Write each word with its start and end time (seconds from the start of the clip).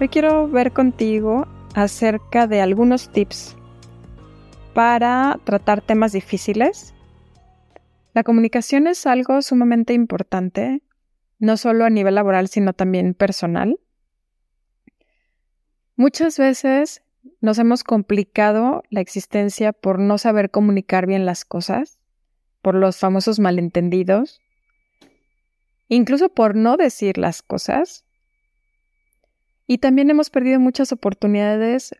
Hoy 0.00 0.08
quiero 0.08 0.46
ver 0.46 0.72
contigo 0.72 1.48
acerca 1.74 2.46
de 2.46 2.60
algunos 2.60 3.10
tips 3.10 3.56
para 4.72 5.40
tratar 5.42 5.80
temas 5.80 6.12
difíciles. 6.12 6.94
La 8.14 8.22
comunicación 8.22 8.86
es 8.86 9.06
algo 9.06 9.42
sumamente 9.42 9.94
importante, 9.94 10.82
no 11.40 11.56
solo 11.56 11.84
a 11.84 11.90
nivel 11.90 12.14
laboral, 12.14 12.46
sino 12.46 12.74
también 12.74 13.12
personal. 13.12 13.80
Muchas 15.96 16.38
veces 16.38 17.02
nos 17.40 17.58
hemos 17.58 17.82
complicado 17.82 18.84
la 18.90 19.00
existencia 19.00 19.72
por 19.72 19.98
no 19.98 20.16
saber 20.16 20.52
comunicar 20.52 21.08
bien 21.08 21.26
las 21.26 21.44
cosas, 21.44 21.98
por 22.62 22.76
los 22.76 22.98
famosos 22.98 23.40
malentendidos, 23.40 24.40
incluso 25.88 26.28
por 26.28 26.54
no 26.54 26.76
decir 26.76 27.18
las 27.18 27.42
cosas. 27.42 28.04
Y 29.70 29.78
también 29.78 30.08
hemos 30.08 30.30
perdido 30.30 30.58
muchas 30.58 30.92
oportunidades 30.92 31.94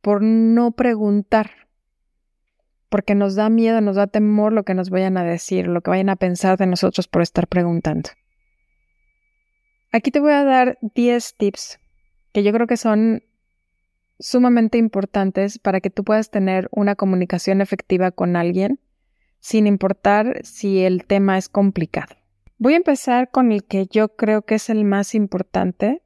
por 0.00 0.22
no 0.22 0.72
preguntar, 0.72 1.68
porque 2.88 3.14
nos 3.14 3.36
da 3.36 3.48
miedo, 3.48 3.80
nos 3.80 3.94
da 3.94 4.08
temor 4.08 4.52
lo 4.52 4.64
que 4.64 4.74
nos 4.74 4.90
vayan 4.90 5.16
a 5.16 5.22
decir, 5.22 5.68
lo 5.68 5.82
que 5.82 5.90
vayan 5.90 6.08
a 6.08 6.16
pensar 6.16 6.58
de 6.58 6.66
nosotros 6.66 7.06
por 7.06 7.22
estar 7.22 7.46
preguntando. 7.46 8.10
Aquí 9.92 10.10
te 10.10 10.18
voy 10.18 10.32
a 10.32 10.42
dar 10.42 10.78
10 10.82 11.36
tips 11.36 11.78
que 12.32 12.42
yo 12.42 12.52
creo 12.52 12.66
que 12.66 12.76
son 12.76 13.22
sumamente 14.18 14.76
importantes 14.76 15.60
para 15.60 15.80
que 15.80 15.90
tú 15.90 16.02
puedas 16.02 16.32
tener 16.32 16.68
una 16.72 16.96
comunicación 16.96 17.60
efectiva 17.60 18.10
con 18.10 18.34
alguien 18.34 18.80
sin 19.38 19.68
importar 19.68 20.40
si 20.42 20.80
el 20.80 21.06
tema 21.06 21.38
es 21.38 21.48
complicado. 21.48 22.16
Voy 22.58 22.72
a 22.72 22.78
empezar 22.78 23.30
con 23.30 23.52
el 23.52 23.62
que 23.62 23.86
yo 23.86 24.16
creo 24.16 24.42
que 24.42 24.56
es 24.56 24.70
el 24.70 24.84
más 24.84 25.14
importante 25.14 26.02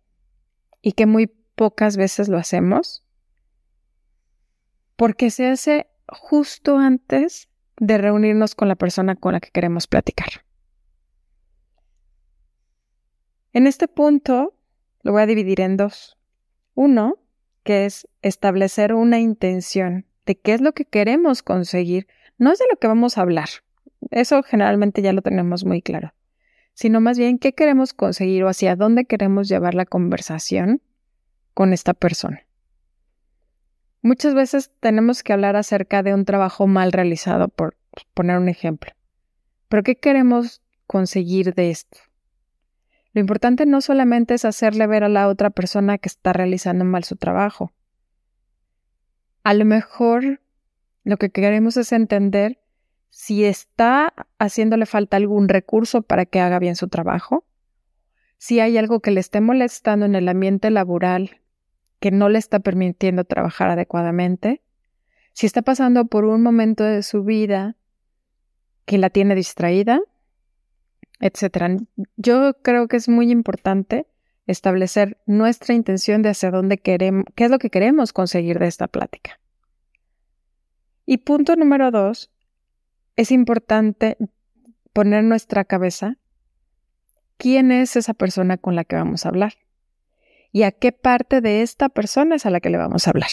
y 0.83 0.93
que 0.93 1.07
muy 1.07 1.27
pocas 1.55 1.97
veces 1.97 2.29
lo 2.29 2.39
hacemos, 2.39 3.05
porque 4.97 5.31
se 5.31 5.47
hace 5.47 5.87
justo 6.09 6.79
antes 6.79 7.49
de 7.79 7.99
reunirnos 7.99 8.55
con 8.55 8.69
la 8.69 8.77
persona 8.77 9.17
con 9.17 9.33
la 9.33 9.41
que 9.41 9.51
queremos 9.51 9.87
platicar. 9.87 10.45
En 13.53 13.67
este 13.67 13.89
punto 13.89 14.55
lo 15.03 15.13
voy 15.13 15.23
a 15.23 15.27
dividir 15.27 15.61
en 15.61 15.77
dos. 15.77 16.19
Uno, 16.75 17.19
que 17.63 17.87
es 17.87 18.09
establecer 18.23 18.95
una 18.95 19.19
intención 19.19 20.07
de 20.27 20.39
qué 20.39 20.55
es 20.55 20.61
lo 20.61 20.73
que 20.73 20.85
queremos 20.85 21.43
conseguir, 21.43 22.07
no 22.39 22.53
es 22.53 22.59
de 22.59 22.67
lo 22.71 22.77
que 22.79 22.87
vamos 22.87 23.19
a 23.19 23.23
hablar, 23.23 23.49
eso 24.11 24.43
generalmente 24.43 25.03
ya 25.03 25.13
lo 25.13 25.23
tenemos 25.23 25.65
muy 25.65 25.83
claro, 25.83 26.13
sino 26.81 27.03
más 27.03 27.19
bien 27.19 27.39
qué 27.39 27.53
queremos 27.53 27.93
conseguir 27.93 28.43
o 28.43 28.49
hacia 28.49 28.75
dónde 28.75 29.05
queremos 29.05 29.51
llevar 29.51 29.75
la 29.75 29.85
conversación 29.85 30.81
con 31.53 31.75
esta 31.75 31.93
persona. 31.93 32.47
Muchas 34.01 34.33
veces 34.33 34.73
tenemos 34.81 35.23
que 35.23 35.35
hablar 35.35 35.57
acerca 35.57 36.03
de 36.03 36.15
un 36.15 36.25
trabajo 36.25 36.67
mal 36.67 36.91
realizado, 36.93 37.49
por 37.49 37.77
poner 38.15 38.39
un 38.39 38.49
ejemplo. 38.49 38.93
Pero 39.69 39.83
¿qué 39.83 39.97
queremos 39.97 40.63
conseguir 40.87 41.53
de 41.55 41.69
esto? 41.69 41.99
Lo 43.13 43.21
importante 43.21 43.67
no 43.67 43.83
solamente 43.83 44.33
es 44.33 44.47
hacerle 44.47 44.87
ver 44.87 45.05
a 45.05 45.11
la 45.11 45.29
otra 45.29 45.51
persona 45.51 45.99
que 45.99 46.09
está 46.09 46.33
realizando 46.33 46.87
mal 46.87 47.05
su 47.05 47.17
trabajo. 47.17 47.75
A 49.45 49.53
lo 49.53 49.67
mejor 49.67 50.41
lo 51.05 51.19
que 51.19 51.29
queremos 51.29 51.77
es 51.77 51.93
entender 51.93 52.59
si 53.11 53.45
está 53.45 54.15
haciéndole 54.39 54.87
falta 54.87 55.17
algún 55.17 55.49
recurso 55.49 56.03
para 56.03 56.25
que 56.25 56.41
haga 56.41 56.59
bien 56.59 56.77
su 56.77 56.89
trabajo, 56.89 57.45
si 58.39 58.61
hay 58.61 58.79
algo 58.79 59.01
que 59.01 59.11
le 59.11 59.21
esté 59.21 59.41
molestando 59.41 60.07
en 60.07 60.15
el 60.15 60.29
ambiente 60.29 60.71
laboral 60.71 61.41
que 61.99 62.11
no 62.11 62.31
le 62.31 62.39
está 62.39 62.61
permitiendo 62.61 63.25
trabajar 63.25 63.69
adecuadamente, 63.69 64.63
si 65.35 65.47
está 65.47 65.61
pasando 65.63 66.07
por 66.07 66.25
un 66.25 66.43
momento 66.43 66.83
de 66.85 67.03
su 67.03 67.25
vida 67.25 67.77
que 68.87 68.97
la 68.97 69.11
tiene 69.11 69.35
distraída, 69.35 70.01
etcétera. 71.21 71.77
Yo 72.17 72.55
creo 72.63 72.89
que 72.89 72.97
es 72.97 73.09
muy 73.09 73.31
importante 73.31 74.07
establecer 74.47 75.19
nuestra 75.27 75.75
intención 75.75 76.23
de 76.23 76.31
hacia 76.31 76.51
dónde 76.51 76.79
queremos, 76.79 77.25
qué 77.35 77.45
es 77.45 77.51
lo 77.51 77.59
que 77.59 77.71
queremos 77.71 78.13
conseguir 78.13 78.59
de 78.59 78.67
esta 78.67 78.89
plática. 78.89 79.39
Y 81.07 81.19
punto 81.19 81.57
número 81.57 81.91
dos, 81.91 82.31
es 83.17 83.31
importante 83.31 84.17
poner 84.93 85.25
nuestra 85.25 85.65
cabeza 85.65 86.17
quién 87.37 87.73
es 87.73 87.97
esa 87.97 88.15
persona 88.15 88.59
con 88.59 88.77
la 88.77 88.85
que 88.85 88.97
vamos 88.97 89.25
a 89.25 89.31
hablar 89.31 89.55
y 90.53 90.65
a 90.65 90.73
qué 90.73 90.93
parte 90.93 91.41
de 91.41 91.63
esta 91.63 91.89
persona 91.89 92.37
es 92.37 92.47
a 92.47 92.51
la 92.51 92.61
que 92.61 92.71
le 92.71 92.79
vamos 92.79 93.07
a 93.07 93.11
hablar. 93.11 93.31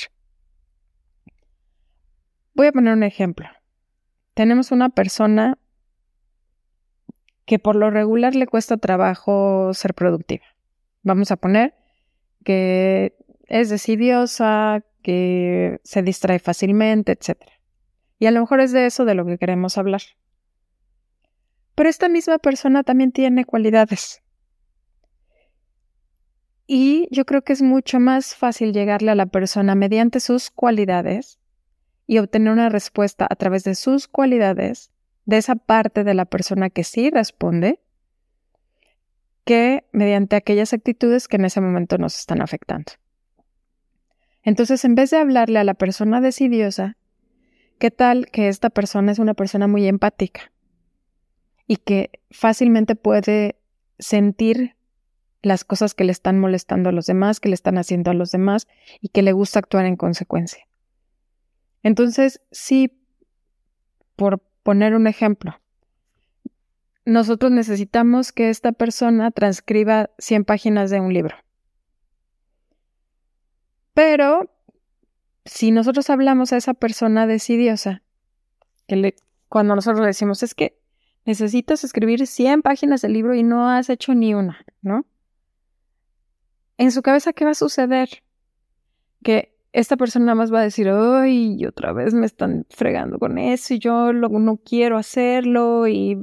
Voy 2.54 2.68
a 2.68 2.72
poner 2.72 2.94
un 2.94 3.04
ejemplo. 3.04 3.48
Tenemos 4.34 4.72
una 4.72 4.90
persona 4.90 5.58
que 7.46 7.60
por 7.60 7.76
lo 7.76 7.90
regular 7.90 8.36
le 8.36 8.48
cuesta 8.48 8.78
trabajo 8.78 9.74
ser 9.74 9.94
productiva. 9.94 10.46
Vamos 11.04 11.32
a 11.32 11.38
poner 11.38 11.74
que 12.44 13.16
es 13.48 13.70
decidiosa, 13.70 14.84
que 15.02 15.80
se 15.84 16.02
distrae 16.02 16.40
fácilmente, 16.40 17.14
etc. 17.14 17.38
Y 18.20 18.26
a 18.26 18.32
lo 18.32 18.40
mejor 18.42 18.60
es 18.60 18.72
de 18.72 18.86
eso 18.86 19.06
de 19.06 19.16
lo 19.16 19.26
que 19.26 19.38
queremos 19.38 19.78
hablar. 19.78 20.02
Pero 21.76 21.90
esta 21.90 22.10
misma 22.10 22.40
persona 22.40 22.84
también 22.84 23.12
tiene 23.12 23.46
cualidades. 23.46 24.24
Y 26.66 27.08
yo 27.12 27.26
creo 27.26 27.44
que 27.44 27.54
es 27.54 27.62
mucho 27.62 28.00
más 28.00 28.36
fácil 28.36 28.74
llegarle 28.74 29.12
a 29.12 29.16
la 29.16 29.28
persona 29.28 29.76
mediante 29.76 30.20
sus 30.20 30.50
cualidades 30.50 31.40
y 32.08 32.18
obtener 32.18 32.52
una 32.52 32.70
respuesta 32.70 33.28
a 33.30 33.36
través 33.36 33.64
de 33.64 33.76
sus 33.76 34.08
cualidades 34.08 34.92
de 35.26 35.38
esa 35.38 35.56
parte 35.56 36.04
de 36.04 36.14
la 36.14 36.26
persona 36.26 36.70
que 36.70 36.84
sí 36.84 37.10
responde 37.10 37.80
que 39.46 39.86
mediante 39.92 40.36
aquellas 40.36 40.74
actitudes 40.74 41.28
que 41.28 41.38
en 41.38 41.46
ese 41.46 41.62
momento 41.62 41.98
nos 41.98 42.18
están 42.18 42.42
afectando. 42.42 42.94
Entonces, 44.42 44.84
en 44.84 44.96
vez 44.96 45.10
de 45.10 45.18
hablarle 45.18 45.60
a 45.60 45.64
la 45.64 45.74
persona 45.74 46.22
decidiosa, 46.22 46.98
¿qué 47.78 47.92
tal 47.92 48.28
que 48.28 48.48
esta 48.48 48.70
persona 48.70 49.12
es 49.12 49.20
una 49.20 49.34
persona 49.34 49.68
muy 49.68 49.88
empática 49.88 50.52
y 51.68 51.78
que 51.78 52.22
fácilmente 52.32 52.96
puede 52.96 53.60
sentir 54.00 54.76
las 55.42 55.64
cosas 55.64 55.94
que 55.94 56.04
le 56.04 56.12
están 56.12 56.40
molestando 56.40 56.90
a 56.90 56.92
los 56.92 57.06
demás, 57.06 57.40
que 57.40 57.50
le 57.50 57.56
están 57.56 57.78
haciendo 57.78 58.12
a 58.12 58.14
los 58.14 58.32
demás 58.32 58.68
y 59.02 59.10
que 59.10 59.22
le 59.22 59.32
gusta 59.32 59.60
actuar 59.60 59.86
en 59.86 59.96
consecuencia? 59.96 60.68
Entonces, 61.84 62.42
sí, 62.52 63.00
por 64.16 64.42
poner 64.64 64.96
un 64.96 65.08
ejemplo. 65.08 65.60
Nosotros 67.06 67.52
necesitamos 67.52 68.34
que 68.34 68.50
esta 68.50 68.74
persona 68.74 69.32
transcriba 69.32 70.10
100 70.18 70.44
páginas 70.44 70.90
de 70.90 71.00
un 71.00 71.14
libro. 71.14 71.38
Pero 73.94 74.50
si 75.48 75.72
nosotros 75.72 76.10
hablamos 76.10 76.54
a 76.54 76.58
esa 76.58 76.74
persona 76.74 77.28
decidiosa, 77.28 78.04
que 78.88 78.96
le, 78.96 79.16
cuando 79.50 79.76
nosotros 79.76 80.02
le 80.02 80.08
decimos 80.08 80.44
es 80.44 80.54
que 80.54 80.78
necesitas 81.26 81.84
escribir 81.84 82.26
100 82.26 82.62
páginas 82.62 83.02
del 83.02 83.14
libro 83.14 83.36
y 83.36 83.44
no 83.44 83.70
has 83.70 83.90
hecho 83.90 84.14
ni 84.14 84.34
una, 84.34 84.64
¿no? 84.82 85.06
En 86.78 86.92
su 86.92 87.02
cabeza, 87.02 87.34
¿qué 87.34 87.44
va 87.44 87.52
a 87.52 87.56
suceder? 87.56 88.24
que 89.24 89.54
esta 89.74 89.98
persona 89.98 90.36
más 90.36 90.54
va 90.54 90.62
a 90.62 90.64
decir, 90.64 90.90
ay, 90.90 91.66
otra 91.66 91.94
vez 91.94 92.14
me 92.14 92.26
están 92.26 92.66
fregando 92.70 93.20
con 93.20 93.38
eso 93.38 93.74
y 93.74 93.80
yo 93.80 94.14
no 94.14 94.58
quiero 94.58 94.98
hacerlo 94.98 95.88
y 95.88 96.18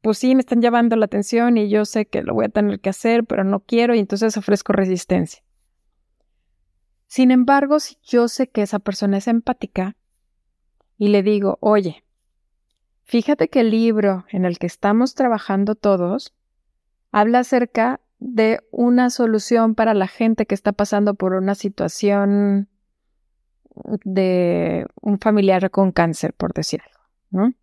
pues 0.00 0.18
sí, 0.18 0.34
me 0.34 0.40
están 0.40 0.62
llamando 0.62 0.96
la 0.96 1.06
atención 1.06 1.56
y 1.56 1.68
yo 1.68 1.84
sé 1.84 2.06
que 2.06 2.22
lo 2.22 2.34
voy 2.34 2.46
a 2.46 2.48
tener 2.48 2.80
que 2.80 2.90
hacer, 2.90 3.24
pero 3.24 3.44
no 3.44 3.60
quiero 3.60 3.94
y 3.94 3.98
entonces 3.98 4.36
ofrezco 4.36 4.72
resistencia. 4.72 5.42
Sin 7.08 7.30
embargo, 7.30 7.80
si 7.80 7.96
yo 8.04 8.28
sé 8.28 8.48
que 8.48 8.62
esa 8.62 8.78
persona 8.78 9.16
es 9.16 9.28
empática 9.28 9.96
y 10.98 11.08
le 11.08 11.22
digo, 11.22 11.56
oye, 11.60 12.04
fíjate 13.04 13.48
que 13.48 13.60
el 13.60 13.70
libro 13.70 14.26
en 14.28 14.44
el 14.44 14.58
que 14.58 14.66
estamos 14.66 15.14
trabajando 15.14 15.74
todos 15.74 16.34
habla 17.10 17.40
acerca 17.40 18.00
de 18.18 18.60
una 18.70 19.08
solución 19.08 19.74
para 19.74 19.94
la 19.94 20.06
gente 20.06 20.44
que 20.44 20.54
está 20.54 20.72
pasando 20.72 21.14
por 21.14 21.32
una 21.32 21.54
situación 21.54 22.68
de 24.04 24.86
un 25.00 25.18
familiar 25.18 25.70
con 25.70 25.92
cáncer, 25.92 26.34
por 26.34 26.52
decir 26.52 26.82
algo, 26.84 27.04
¿no? 27.30 27.54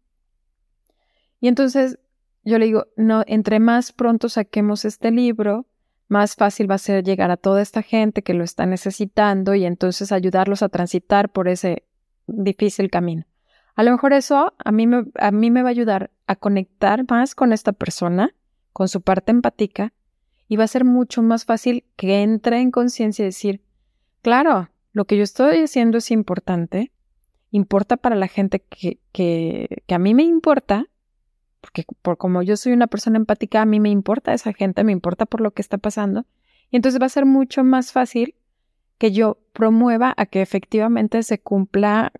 Y 1.39 1.49
entonces 1.49 1.99
yo 2.43 2.57
le 2.57 2.65
digo, 2.65 2.87
no, 2.95 3.23
entre 3.27 3.59
más 3.59 3.91
pronto 3.91 4.27
saquemos 4.27 4.85
este 4.85 5.11
libro, 5.11 5.67
más 6.07 6.35
fácil 6.35 6.69
va 6.69 6.75
a 6.75 6.79
ser 6.79 7.03
llegar 7.03 7.31
a 7.31 7.37
toda 7.37 7.61
esta 7.61 7.81
gente 7.81 8.21
que 8.21 8.33
lo 8.33 8.43
está 8.43 8.65
necesitando 8.65 9.55
y 9.55 9.65
entonces 9.65 10.11
ayudarlos 10.11 10.61
a 10.61 10.69
transitar 10.69 11.29
por 11.29 11.47
ese 11.47 11.83
difícil 12.27 12.89
camino. 12.89 13.25
A 13.75 13.83
lo 13.83 13.91
mejor 13.91 14.13
eso 14.13 14.53
a 14.57 14.71
mí 14.71 14.87
me, 14.87 15.05
a 15.15 15.31
mí 15.31 15.51
me 15.51 15.61
va 15.61 15.69
a 15.69 15.71
ayudar 15.71 16.11
a 16.27 16.35
conectar 16.35 17.05
más 17.09 17.35
con 17.35 17.53
esta 17.53 17.73
persona, 17.73 18.33
con 18.71 18.87
su 18.87 19.01
parte 19.01 19.31
empática, 19.31 19.93
y 20.47 20.57
va 20.57 20.63
a 20.63 20.67
ser 20.67 20.85
mucho 20.85 21.21
más 21.21 21.45
fácil 21.45 21.83
que 21.95 22.21
entre 22.21 22.61
en 22.61 22.71
conciencia 22.71 23.23
y 23.23 23.27
decir, 23.27 23.61
claro, 24.21 24.69
lo 24.93 25.05
que 25.05 25.17
yo 25.17 25.23
estoy 25.23 25.63
haciendo 25.63 25.97
es 25.97 26.11
importante, 26.11 26.91
importa 27.51 27.97
para 27.97 28.15
la 28.15 28.27
gente 28.27 28.61
que, 28.61 28.99
que, 29.11 29.83
que 29.87 29.95
a 29.95 29.99
mí 29.99 30.13
me 30.13 30.23
importa, 30.23 30.85
porque 31.65 31.83
por 32.03 32.17
como 32.19 32.43
yo 32.43 32.57
soy 32.57 32.73
una 32.73 32.85
persona 32.85 33.17
empática, 33.17 33.63
a 33.63 33.65
mí 33.65 33.79
me 33.79 33.89
importa 33.89 34.35
esa 34.35 34.53
gente, 34.53 34.83
me 34.83 34.91
importa 34.91 35.25
por 35.25 35.41
lo 35.41 35.49
que 35.49 35.63
está 35.63 35.79
pasando, 35.79 36.27
y 36.69 36.75
entonces 36.75 37.01
va 37.01 37.07
a 37.07 37.09
ser 37.09 37.25
mucho 37.25 37.63
más 37.63 37.91
fácil 37.91 38.35
que 38.99 39.11
yo 39.11 39.39
promueva 39.51 40.13
a 40.15 40.27
que 40.27 40.43
efectivamente 40.43 41.23
se 41.23 41.39
cumpla 41.39 42.13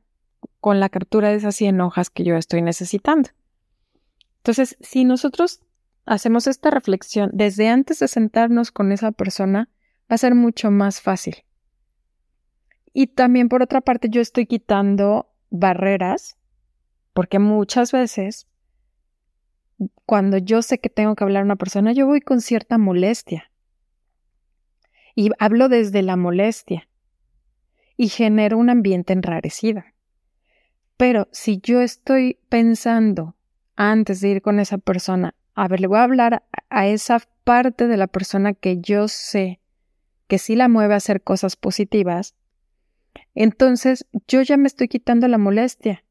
con 0.59 0.79
la 0.79 0.89
captura 0.89 1.29
de 1.29 1.35
esas 1.35 1.55
100 1.57 1.79
hojas 1.79 2.09
que 2.09 2.23
yo 2.23 2.35
estoy 2.37 2.63
necesitando. 2.63 3.29
Entonces, 4.37 4.77
si 4.81 5.05
nosotros 5.05 5.61
hacemos 6.07 6.47
esta 6.47 6.71
reflexión 6.71 7.29
desde 7.31 7.69
antes 7.69 7.99
de 7.99 8.07
sentarnos 8.07 8.71
con 8.71 8.91
esa 8.91 9.11
persona, 9.11 9.69
va 10.11 10.15
a 10.15 10.17
ser 10.17 10.33
mucho 10.33 10.71
más 10.71 11.01
fácil. 11.01 11.43
Y 12.93 13.07
también 13.07 13.47
por 13.47 13.61
otra 13.61 13.81
parte 13.81 14.09
yo 14.09 14.21
estoy 14.21 14.47
quitando 14.47 15.29
barreras, 15.51 16.35
porque 17.13 17.37
muchas 17.37 17.91
veces 17.91 18.47
cuando 20.05 20.37
yo 20.37 20.61
sé 20.61 20.79
que 20.79 20.89
tengo 20.89 21.15
que 21.15 21.23
hablar 21.23 21.41
a 21.41 21.45
una 21.45 21.55
persona, 21.55 21.91
yo 21.91 22.05
voy 22.05 22.21
con 22.21 22.41
cierta 22.41 22.77
molestia. 22.77 23.51
Y 25.15 25.31
hablo 25.39 25.69
desde 25.69 26.01
la 26.01 26.15
molestia. 26.15 26.87
Y 27.97 28.09
genero 28.09 28.57
un 28.57 28.69
ambiente 28.69 29.13
enrarecido. 29.13 29.83
Pero 30.97 31.27
si 31.31 31.59
yo 31.61 31.81
estoy 31.81 32.39
pensando 32.49 33.35
antes 33.75 34.21
de 34.21 34.29
ir 34.29 34.41
con 34.41 34.59
esa 34.59 34.77
persona, 34.77 35.35
a 35.53 35.67
ver, 35.67 35.79
le 35.79 35.87
voy 35.87 35.99
a 35.99 36.03
hablar 36.03 36.43
a 36.69 36.87
esa 36.87 37.21
parte 37.43 37.87
de 37.87 37.97
la 37.97 38.07
persona 38.07 38.53
que 38.53 38.79
yo 38.79 39.07
sé 39.07 39.59
que 40.27 40.37
sí 40.39 40.55
la 40.55 40.67
mueve 40.67 40.93
a 40.93 40.97
hacer 40.97 41.21
cosas 41.21 41.55
positivas, 41.55 42.35
entonces 43.35 44.07
yo 44.27 44.41
ya 44.41 44.57
me 44.57 44.67
estoy 44.67 44.87
quitando 44.87 45.27
la 45.27 45.37
molestia, 45.37 46.03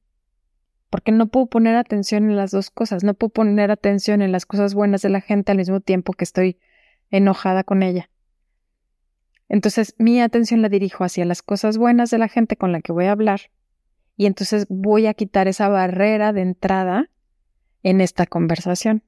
porque 0.94 1.10
no 1.10 1.26
puedo 1.26 1.46
poner 1.46 1.74
atención 1.74 2.30
en 2.30 2.36
las 2.36 2.52
dos 2.52 2.70
cosas, 2.70 3.02
no 3.02 3.14
puedo 3.14 3.30
poner 3.30 3.72
atención 3.72 4.22
en 4.22 4.30
las 4.30 4.46
cosas 4.46 4.74
buenas 4.74 5.02
de 5.02 5.08
la 5.08 5.20
gente 5.20 5.50
al 5.50 5.58
mismo 5.58 5.80
tiempo 5.80 6.12
que 6.12 6.22
estoy 6.22 6.56
enojada 7.10 7.64
con 7.64 7.82
ella. 7.82 8.10
Entonces 9.48 9.96
mi 9.98 10.20
atención 10.20 10.62
la 10.62 10.68
dirijo 10.68 11.02
hacia 11.02 11.24
las 11.24 11.42
cosas 11.42 11.78
buenas 11.78 12.10
de 12.10 12.18
la 12.18 12.28
gente 12.28 12.56
con 12.56 12.70
la 12.70 12.80
que 12.80 12.92
voy 12.92 13.06
a 13.06 13.10
hablar, 13.10 13.40
y 14.16 14.26
entonces 14.26 14.66
voy 14.68 15.06
a 15.06 15.14
quitar 15.14 15.48
esa 15.48 15.68
barrera 15.68 16.32
de 16.32 16.42
entrada 16.42 17.10
en 17.82 18.00
esta 18.00 18.26
conversación. 18.26 19.02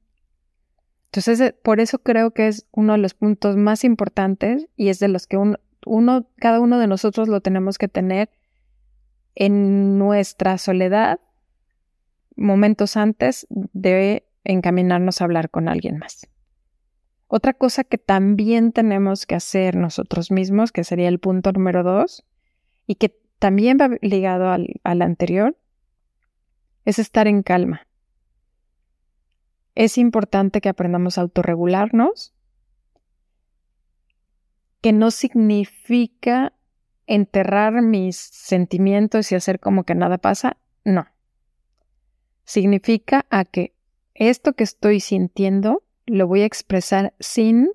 Entonces, 1.13 1.41
eh, 1.41 1.53
por 1.53 1.79
eso 1.79 2.01
creo 2.01 2.33
que 2.33 2.49
es 2.49 2.67
uno 2.73 2.95
de 2.95 2.99
los 2.99 3.15
puntos 3.15 3.57
más 3.57 3.85
importantes 3.85 4.67
y 4.75 4.89
es 4.89 4.99
de 4.99 5.07
los 5.07 5.29
que 5.29 5.37
uno, 5.37 6.27
cada 6.41 6.59
uno 6.59 6.81
de 6.81 6.89
nosotros 6.89 7.29
lo 7.29 7.43
tenemos 7.43 7.79
que 7.79 7.87
tener 7.87 8.29
en 9.37 9.99
nuestra 9.99 10.59
soledad 10.59 11.21
momentos 12.37 12.97
antes 12.97 13.47
de 13.51 14.27
encaminarnos 14.45 15.21
a 15.21 15.25
hablar 15.25 15.51
con 15.51 15.69
alguien 15.69 15.99
más. 15.99 16.29
Otra 17.29 17.53
cosa 17.55 17.83
que 17.83 17.99
también 17.99 18.73
tenemos 18.73 19.27
que 19.27 19.35
hacer 19.35 19.75
nosotros 19.75 20.31
mismos, 20.31 20.71
que 20.71 20.85
sería 20.85 21.09
el 21.09 21.19
punto 21.19 21.51
número 21.53 21.83
dos, 21.83 22.25
y 22.87 22.95
que 22.95 23.19
también 23.39 23.79
va 23.81 23.91
ligado 24.01 24.51
al, 24.51 25.03
anterior, 25.03 25.57
es 26.85 27.01
estar 27.01 27.27
en 27.27 27.43
calma 27.43 27.87
es 29.77 29.99
importante 29.99 30.61
que 30.61 30.71
aprendamos 30.71 31.19
a 31.19 31.21
autorregularnos, 31.21 32.35
que 34.81 34.93
no 34.93 35.11
significa 35.11 36.55
enterrar 37.07 37.83
mis 37.83 38.17
sentimientos 38.17 39.31
y 39.31 39.35
hacer 39.35 39.61
como 39.61 39.85
que 39.85 39.95
nada 39.95 40.19
pasa, 40.19 40.57
no. 40.83 41.07
Significa 42.47 43.27
a 43.29 43.45
que 43.45 43.75
esto 44.15 44.53
que 44.53 44.63
estoy 44.63 45.01
sintiendo 45.01 45.83
lo 46.07 46.29
voy 46.29 46.43
a 46.43 46.47
expresar 46.47 47.13
sin 47.19 47.71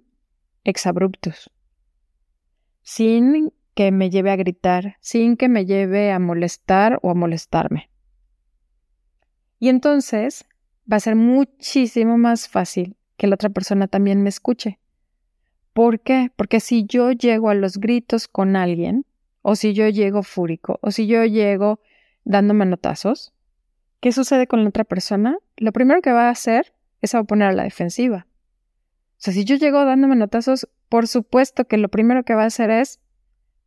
exabruptos, 0.63 1.51
sin 2.81 3.53
que 3.75 3.91
me 3.91 4.09
lleve 4.09 4.31
a 4.31 4.37
gritar, 4.37 4.95
sin 5.01 5.35
que 5.35 5.49
me 5.49 5.65
lleve 5.65 6.13
a 6.13 6.19
molestar 6.19 6.99
o 7.01 7.09
a 7.09 7.13
molestarme. 7.13 7.89
Y 9.59 9.67
entonces 9.67 10.45
va 10.91 10.95
a 10.95 11.01
ser 11.01 11.15
muchísimo 11.15 12.17
más 12.17 12.47
fácil 12.47 12.95
que 13.17 13.27
la 13.27 13.35
otra 13.35 13.49
persona 13.49 13.89
también 13.89 14.23
me 14.23 14.29
escuche. 14.29 14.79
¿Por 15.73 15.99
qué? 15.99 16.31
Porque 16.37 16.61
si 16.61 16.85
yo 16.85 17.11
llego 17.11 17.49
a 17.49 17.55
los 17.55 17.77
gritos 17.77 18.29
con 18.29 18.55
alguien, 18.55 19.05
o 19.41 19.57
si 19.57 19.73
yo 19.73 19.89
llego 19.89 20.23
fúrico, 20.23 20.79
o 20.81 20.91
si 20.91 21.07
yo 21.07 21.25
llego 21.25 21.81
dando 22.23 22.53
manotazos, 22.53 23.33
¿qué 24.01 24.11
sucede 24.11 24.47
con 24.47 24.63
la 24.63 24.69
otra 24.69 24.83
persona? 24.83 25.37
Lo 25.55 25.71
primero 25.71 26.01
que 26.01 26.11
va 26.11 26.27
a 26.27 26.31
hacer 26.31 26.73
es 27.01 27.15
a 27.15 27.23
poner 27.23 27.49
a 27.49 27.53
la 27.53 27.63
defensiva. 27.63 28.27
O 29.11 29.23
sea, 29.23 29.33
si 29.33 29.45
yo 29.45 29.55
llego 29.55 29.85
dando 29.85 30.07
manotazos, 30.07 30.67
por 30.89 31.07
supuesto 31.07 31.65
que 31.65 31.77
lo 31.77 31.87
primero 31.87 32.23
que 32.23 32.35
va 32.35 32.43
a 32.43 32.47
hacer 32.47 32.71
es 32.71 32.99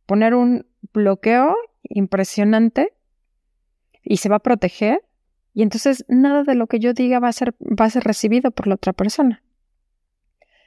poner 0.05 0.35
un 0.35 0.67
bloqueo 0.93 1.55
impresionante 1.83 2.93
y 4.03 4.17
se 4.17 4.29
va 4.29 4.35
a 4.35 4.39
proteger 4.39 5.01
y 5.53 5.63
entonces 5.63 6.05
nada 6.09 6.43
de 6.43 6.55
lo 6.55 6.67
que 6.67 6.79
yo 6.79 6.93
diga 6.93 7.19
va 7.19 7.29
a 7.29 7.33
ser, 7.33 7.55
va 7.61 7.85
a 7.85 7.89
ser 7.89 8.03
recibido 8.03 8.51
por 8.51 8.67
la 8.67 8.75
otra 8.75 8.91
persona. 8.91 9.41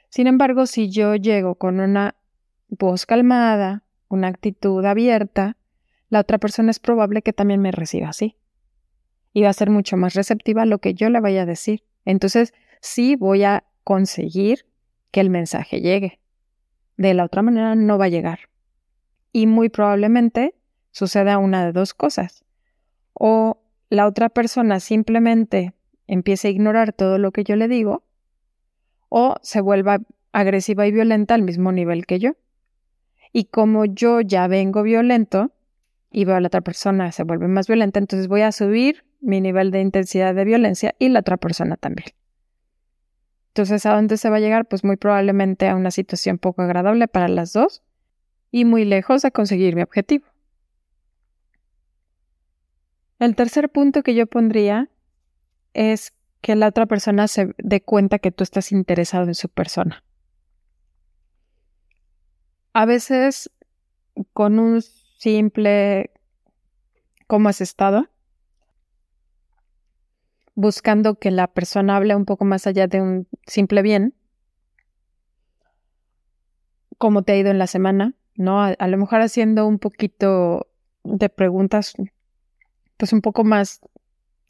Sin 0.09 0.25
embargo, 0.25 0.65
si 0.65 0.89
yo 0.89 1.15
llego 1.15 1.55
con 1.55 1.79
una 1.79 2.15
voz 2.67 3.05
calmada, 3.05 3.83
una 4.07 4.27
actitud 4.27 4.83
abierta, 4.83 5.57
la 6.09 6.21
otra 6.21 6.39
persona 6.39 6.71
es 6.71 6.79
probable 6.79 7.21
que 7.21 7.33
también 7.33 7.61
me 7.61 7.71
reciba 7.71 8.09
así. 8.09 8.35
Y 9.33 9.43
va 9.43 9.49
a 9.49 9.53
ser 9.53 9.69
mucho 9.69 9.97
más 9.97 10.13
receptiva 10.13 10.63
a 10.63 10.65
lo 10.65 10.79
que 10.79 10.93
yo 10.93 11.09
le 11.09 11.19
vaya 11.19 11.43
a 11.43 11.45
decir. 11.45 11.83
Entonces, 12.05 12.53
sí 12.81 13.15
voy 13.15 13.43
a 13.43 13.63
conseguir 13.83 14.65
que 15.11 15.19
el 15.21 15.29
mensaje 15.29 15.81
llegue. 15.81 16.19
De 16.97 17.13
la 17.13 17.25
otra 17.25 17.41
manera 17.41 17.75
no 17.75 17.97
va 17.97 18.05
a 18.05 18.09
llegar. 18.09 18.49
Y 19.31 19.47
muy 19.47 19.69
probablemente 19.69 20.55
suceda 20.91 21.37
una 21.37 21.65
de 21.65 21.71
dos 21.71 21.93
cosas. 21.93 22.43
O 23.13 23.61
la 23.89 24.07
otra 24.07 24.29
persona 24.29 24.79
simplemente 24.79 25.73
empiece 26.07 26.47
a 26.47 26.51
ignorar 26.51 26.93
todo 26.93 27.17
lo 27.17 27.31
que 27.31 27.43
yo 27.43 27.55
le 27.55 27.67
digo 27.67 28.03
o 29.09 29.35
se 29.41 29.61
vuelva 29.61 29.99
agresiva 30.31 30.87
y 30.87 30.91
violenta 30.91 31.33
al 31.33 31.41
mismo 31.41 31.71
nivel 31.71 32.05
que 32.05 32.19
yo. 32.19 32.33
Y 33.33 33.45
como 33.45 33.85
yo 33.85 34.21
ya 34.21 34.47
vengo 34.47 34.83
violento 34.83 35.51
y 36.11 36.25
veo 36.25 36.35
a 36.35 36.39
la 36.39 36.47
otra 36.47 36.61
persona 36.61 37.11
se 37.11 37.23
vuelve 37.23 37.47
más 37.47 37.67
violenta, 37.67 37.99
entonces 37.99 38.27
voy 38.27 38.41
a 38.41 38.51
subir 38.51 39.03
mi 39.21 39.41
nivel 39.41 39.71
de 39.71 39.81
intensidad 39.81 40.33
de 40.33 40.45
violencia 40.45 40.95
y 40.99 41.09
la 41.09 41.19
otra 41.19 41.37
persona 41.37 41.77
también. 41.77 42.09
Entonces, 43.49 43.85
¿a 43.85 43.93
dónde 43.93 44.17
se 44.17 44.29
va 44.29 44.37
a 44.37 44.39
llegar? 44.39 44.67
Pues 44.67 44.83
muy 44.83 44.95
probablemente 44.95 45.67
a 45.67 45.75
una 45.75 45.91
situación 45.91 46.37
poco 46.37 46.61
agradable 46.61 47.07
para 47.07 47.27
las 47.27 47.51
dos 47.53 47.83
y 48.51 48.65
muy 48.65 48.85
lejos 48.85 49.21
de 49.21 49.31
conseguir 49.31 49.75
mi 49.75 49.81
objetivo. 49.81 50.25
El 53.19 53.35
tercer 53.35 53.69
punto 53.69 54.01
que 54.01 54.15
yo 54.15 54.27
pondría 54.27 54.89
es 55.73 56.13
que 56.41 56.55
la 56.55 56.67
otra 56.67 56.85
persona 56.85 57.27
se 57.27 57.53
dé 57.57 57.81
cuenta 57.81 58.19
que 58.19 58.31
tú 58.31 58.43
estás 58.43 58.71
interesado 58.71 59.25
en 59.25 59.35
su 59.35 59.49
persona. 59.49 60.03
A 62.71 62.85
veces 62.85 63.51
con 64.33 64.59
un 64.59 64.81
simple 64.81 66.11
¿cómo 67.27 67.49
has 67.49 67.61
estado? 67.61 68.09
Buscando 70.61 71.15
que 71.15 71.31
la 71.31 71.47
persona 71.47 71.95
hable 71.95 72.17
un 72.17 72.25
poco 72.25 72.43
más 72.43 72.67
allá 72.67 72.87
de 72.87 72.99
un 72.99 73.27
simple 73.47 73.81
bien. 73.81 74.13
¿Cómo 76.97 77.21
te 77.23 77.31
ha 77.31 77.37
ido 77.37 77.49
en 77.49 77.59
la 77.59 77.67
semana? 77.67 78.13
¿No? 78.35 78.61
A, 78.61 78.87
lo 78.87 78.97
mejor 78.97 79.21
haciendo 79.21 79.65
un 79.65 79.79
poquito 79.79 80.67
de 81.05 81.29
preguntas, 81.29 81.93
pues 82.97 83.13
un 83.13 83.21
poco 83.21 83.45
más 83.45 83.79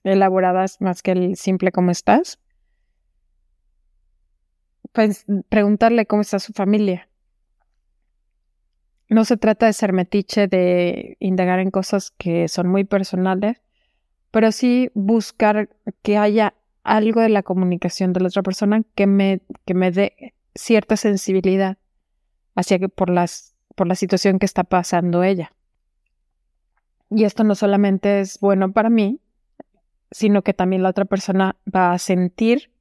elaboradas, 0.04 0.82
más 0.82 1.04
que 1.04 1.12
el 1.12 1.36
simple 1.36 1.72
¿cómo 1.72 1.92
estás? 1.92 2.39
Pues 4.92 5.28
preguntarle 5.50 6.08
cómo 6.08 6.24
está 6.24 6.39
su 6.39 6.54
familia 6.54 7.10
no 9.10 9.25
se 9.25 9.38
trata 9.38 9.66
de 9.66 9.74
ser 9.74 9.92
metiche, 9.92 10.48
de 10.48 11.18
indagar 11.20 11.60
en 11.60 11.72
cosas 11.72 12.12
que 12.12 12.48
son 12.48 12.68
muy 12.68 12.84
personales, 12.84 13.62
pero 14.31 14.51
sí 14.51 14.91
buscar 14.93 15.69
que 16.01 16.17
haya 16.17 16.53
algo 16.83 17.21
de 17.21 17.29
la 17.29 17.43
comunicación 17.43 18.13
de 18.13 18.21
la 18.21 18.27
otra 18.27 18.43
persona 18.43 18.83
que 18.95 19.07
me, 19.07 19.41
que 19.65 19.74
me 19.74 19.91
dé 19.91 20.33
cierta 20.55 20.98
sensibilidad 20.98 21.77
hacia 22.55 22.79
que 22.79 22.89
por 22.89 23.09
las 23.09 23.55
por 23.79 23.88
la 23.88 23.95
situación 23.95 24.39
que 24.39 24.45
está 24.45 24.65
pasando 24.65 25.24
ella. 25.24 25.53
Y 27.09 27.24
esto 27.24 27.45
no 27.45 27.55
solamente 27.55 28.19
es 28.19 28.38
bueno 28.41 28.74
para 28.74 28.89
mí, 28.89 29.21
sino 30.12 30.41
que 30.41 30.53
también 30.53 30.83
la 30.83 30.89
otra 30.89 31.05
persona 31.05 31.55
va 31.74 31.93
a 31.93 31.98
sentir 31.98 32.74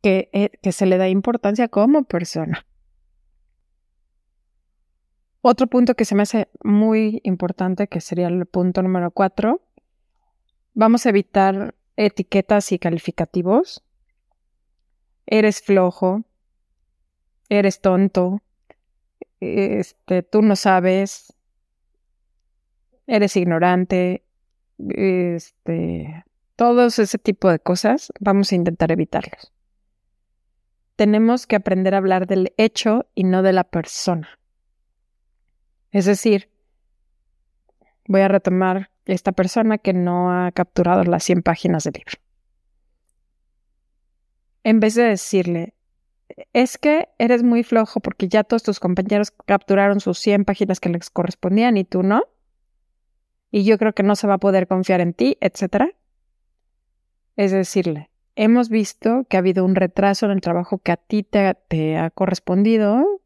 que, 0.00 0.30
eh, 0.32 0.52
que 0.62 0.72
se 0.72 0.86
le 0.86 0.96
da 0.96 1.10
importancia 1.10 1.68
como 1.68 2.04
persona. 2.04 2.64
Otro 5.42 5.66
punto 5.66 5.94
que 5.94 6.06
se 6.06 6.14
me 6.14 6.22
hace 6.22 6.48
muy 6.62 7.20
importante, 7.24 7.86
que 7.86 8.00
sería 8.00 8.28
el 8.28 8.46
punto 8.46 8.80
número 8.80 9.10
cuatro, 9.10 9.60
vamos 10.74 11.06
a 11.06 11.10
evitar 11.10 11.74
etiquetas 11.96 12.72
y 12.72 12.78
calificativos. 12.78 13.82
Eres 15.26 15.62
flojo, 15.62 16.24
eres 17.48 17.80
tonto, 17.80 18.42
este, 19.40 20.22
tú 20.22 20.42
no 20.42 20.56
sabes, 20.56 21.32
eres 23.06 23.36
ignorante, 23.36 24.24
este, 24.78 26.24
todos 26.56 26.98
ese 26.98 27.18
tipo 27.18 27.50
de 27.50 27.58
cosas, 27.58 28.12
vamos 28.20 28.52
a 28.52 28.56
intentar 28.56 28.92
evitarlos. 28.92 29.52
Tenemos 30.96 31.46
que 31.46 31.56
aprender 31.56 31.94
a 31.94 31.98
hablar 31.98 32.26
del 32.26 32.52
hecho 32.56 33.06
y 33.14 33.24
no 33.24 33.42
de 33.42 33.52
la 33.52 33.64
persona. 33.64 34.28
Es 35.90 36.04
decir, 36.04 36.50
voy 38.06 38.20
a 38.20 38.28
retomar 38.28 38.90
esta 39.06 39.32
persona 39.32 39.78
que 39.78 39.92
no 39.92 40.32
ha 40.32 40.52
capturado 40.52 41.04
las 41.04 41.24
100 41.24 41.42
páginas 41.42 41.84
del 41.84 41.94
libro. 41.94 42.18
En 44.62 44.80
vez 44.80 44.94
de 44.94 45.04
decirle, 45.04 45.74
es 46.52 46.78
que 46.78 47.08
eres 47.18 47.42
muy 47.42 47.62
flojo 47.62 48.00
porque 48.00 48.28
ya 48.28 48.44
todos 48.44 48.62
tus 48.62 48.80
compañeros 48.80 49.30
capturaron 49.30 50.00
sus 50.00 50.18
100 50.18 50.44
páginas 50.44 50.80
que 50.80 50.88
les 50.88 51.10
correspondían 51.10 51.76
y 51.76 51.84
tú 51.84 52.02
no, 52.02 52.22
y 53.50 53.64
yo 53.64 53.78
creo 53.78 53.92
que 53.92 54.02
no 54.02 54.16
se 54.16 54.26
va 54.26 54.34
a 54.34 54.38
poder 54.38 54.66
confiar 54.66 55.00
en 55.00 55.12
ti, 55.12 55.36
etc. 55.40 55.94
Es 57.36 57.52
decirle, 57.52 58.10
hemos 58.36 58.68
visto 58.68 59.26
que 59.28 59.36
ha 59.36 59.40
habido 59.40 59.64
un 59.64 59.74
retraso 59.74 60.26
en 60.26 60.32
el 60.32 60.40
trabajo 60.40 60.78
que 60.78 60.92
a 60.92 60.96
ti 60.96 61.22
te, 61.22 61.54
te 61.68 61.98
ha 61.98 62.10
correspondido 62.10 63.20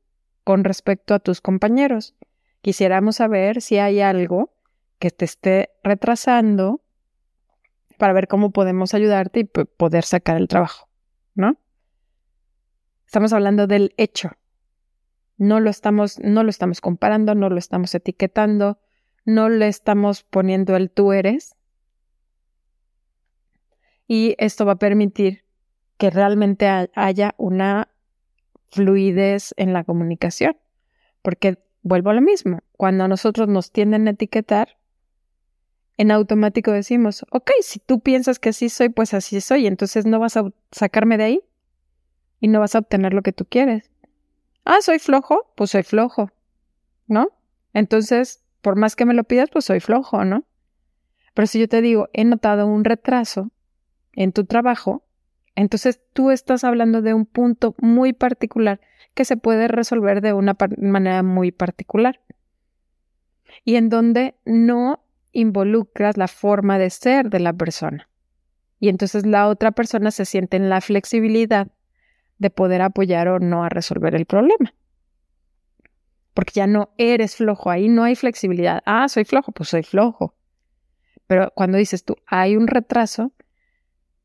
con 0.44 0.64
respecto 0.64 1.14
a 1.14 1.18
tus 1.18 1.40
compañeros 1.40 2.14
quisiéramos 2.61 3.16
saber 3.16 3.62
si 3.62 3.78
hay 3.78 4.00
algo 4.00 4.50
que 4.98 5.10
te 5.10 5.24
esté 5.24 5.70
retrasando 5.82 6.82
para 7.98 8.12
ver 8.12 8.28
cómo 8.28 8.52
podemos 8.52 8.94
ayudarte 8.94 9.40
y 9.40 9.44
poder 9.44 10.04
sacar 10.04 10.36
el 10.36 10.48
trabajo, 10.48 10.88
¿no? 11.34 11.56
Estamos 13.06 13.32
hablando 13.32 13.66
del 13.66 13.94
hecho. 13.96 14.32
No 15.36 15.60
lo 15.60 15.70
estamos, 15.70 16.18
no 16.20 16.42
lo 16.42 16.50
estamos 16.50 16.80
comparando, 16.80 17.34
no 17.34 17.48
lo 17.48 17.58
estamos 17.58 17.94
etiquetando, 17.94 18.78
no 19.24 19.48
le 19.48 19.68
estamos 19.68 20.22
poniendo 20.24 20.76
el 20.76 20.90
tú 20.90 21.12
eres. 21.12 21.54
Y 24.06 24.34
esto 24.38 24.64
va 24.64 24.72
a 24.72 24.78
permitir 24.78 25.44
que 25.96 26.10
realmente 26.10 26.66
haya 26.94 27.34
una 27.36 27.88
fluidez 28.70 29.52
en 29.56 29.72
la 29.72 29.84
comunicación, 29.84 30.56
porque 31.22 31.58
vuelvo 31.82 32.10
a 32.10 32.14
lo 32.14 32.20
mismo. 32.20 32.60
Cuando 32.76 33.04
a 33.04 33.08
nosotros 33.08 33.48
nos 33.48 33.72
tienden 33.72 34.06
a 34.08 34.12
etiquetar, 34.12 34.77
en 35.98 36.12
automático 36.12 36.70
decimos, 36.70 37.26
ok, 37.32 37.50
si 37.60 37.80
tú 37.80 38.00
piensas 38.00 38.38
que 38.38 38.50
así 38.50 38.68
soy, 38.68 38.88
pues 38.88 39.14
así 39.14 39.40
soy, 39.40 39.66
entonces 39.66 40.06
no 40.06 40.20
vas 40.20 40.36
a 40.36 40.44
sacarme 40.70 41.18
de 41.18 41.24
ahí 41.24 41.40
y 42.40 42.46
no 42.46 42.60
vas 42.60 42.76
a 42.76 42.78
obtener 42.78 43.12
lo 43.12 43.22
que 43.22 43.32
tú 43.32 43.44
quieres. 43.44 43.90
Ah, 44.64 44.80
soy 44.80 45.00
flojo, 45.00 45.52
pues 45.56 45.70
soy 45.70 45.82
flojo, 45.82 46.30
¿no? 47.08 47.28
Entonces, 47.74 48.44
por 48.62 48.76
más 48.76 48.94
que 48.94 49.06
me 49.06 49.14
lo 49.14 49.24
pidas, 49.24 49.50
pues 49.50 49.64
soy 49.64 49.80
flojo, 49.80 50.24
¿no? 50.24 50.44
Pero 51.34 51.48
si 51.48 51.58
yo 51.58 51.68
te 51.68 51.82
digo, 51.82 52.08
he 52.12 52.24
notado 52.24 52.66
un 52.68 52.84
retraso 52.84 53.50
en 54.12 54.32
tu 54.32 54.44
trabajo, 54.44 55.04
entonces 55.56 56.00
tú 56.12 56.30
estás 56.30 56.62
hablando 56.62 57.02
de 57.02 57.12
un 57.12 57.26
punto 57.26 57.74
muy 57.80 58.12
particular 58.12 58.80
que 59.14 59.24
se 59.24 59.36
puede 59.36 59.66
resolver 59.66 60.20
de 60.20 60.32
una 60.32 60.56
manera 60.76 61.24
muy 61.24 61.50
particular 61.50 62.20
y 63.64 63.74
en 63.74 63.88
donde 63.88 64.36
no 64.44 65.02
involucras 65.38 66.16
la 66.16 66.28
forma 66.28 66.78
de 66.78 66.90
ser 66.90 67.30
de 67.30 67.40
la 67.40 67.52
persona. 67.52 68.09
Y 68.80 68.88
entonces 68.88 69.26
la 69.26 69.49
otra 69.49 69.73
persona 69.73 70.11
se 70.11 70.25
siente 70.25 70.57
en 70.57 70.68
la 70.68 70.80
flexibilidad 70.80 71.68
de 72.38 72.50
poder 72.50 72.83
apoyar 72.83 73.28
o 73.28 73.38
no 73.38 73.64
a 73.64 73.68
resolver 73.68 74.14
el 74.14 74.26
problema. 74.26 74.75
Porque 76.35 76.52
ya 76.54 76.66
no 76.66 76.90
eres 76.99 77.37
flojo, 77.37 77.71
ahí 77.71 77.88
no 77.88 78.04
hay 78.04 78.14
flexibilidad. 78.14 78.80
Ah, 78.87 79.09
soy 79.09 79.25
flojo, 79.25 79.50
pues 79.52 79.68
soy 79.71 79.83
flojo. 79.83 80.35
Pero 81.26 81.52
cuando 81.54 81.78
dices 81.78 82.04
tú, 82.04 82.16
hay 82.26 82.57
un 82.57 82.68
retraso, 82.68 83.33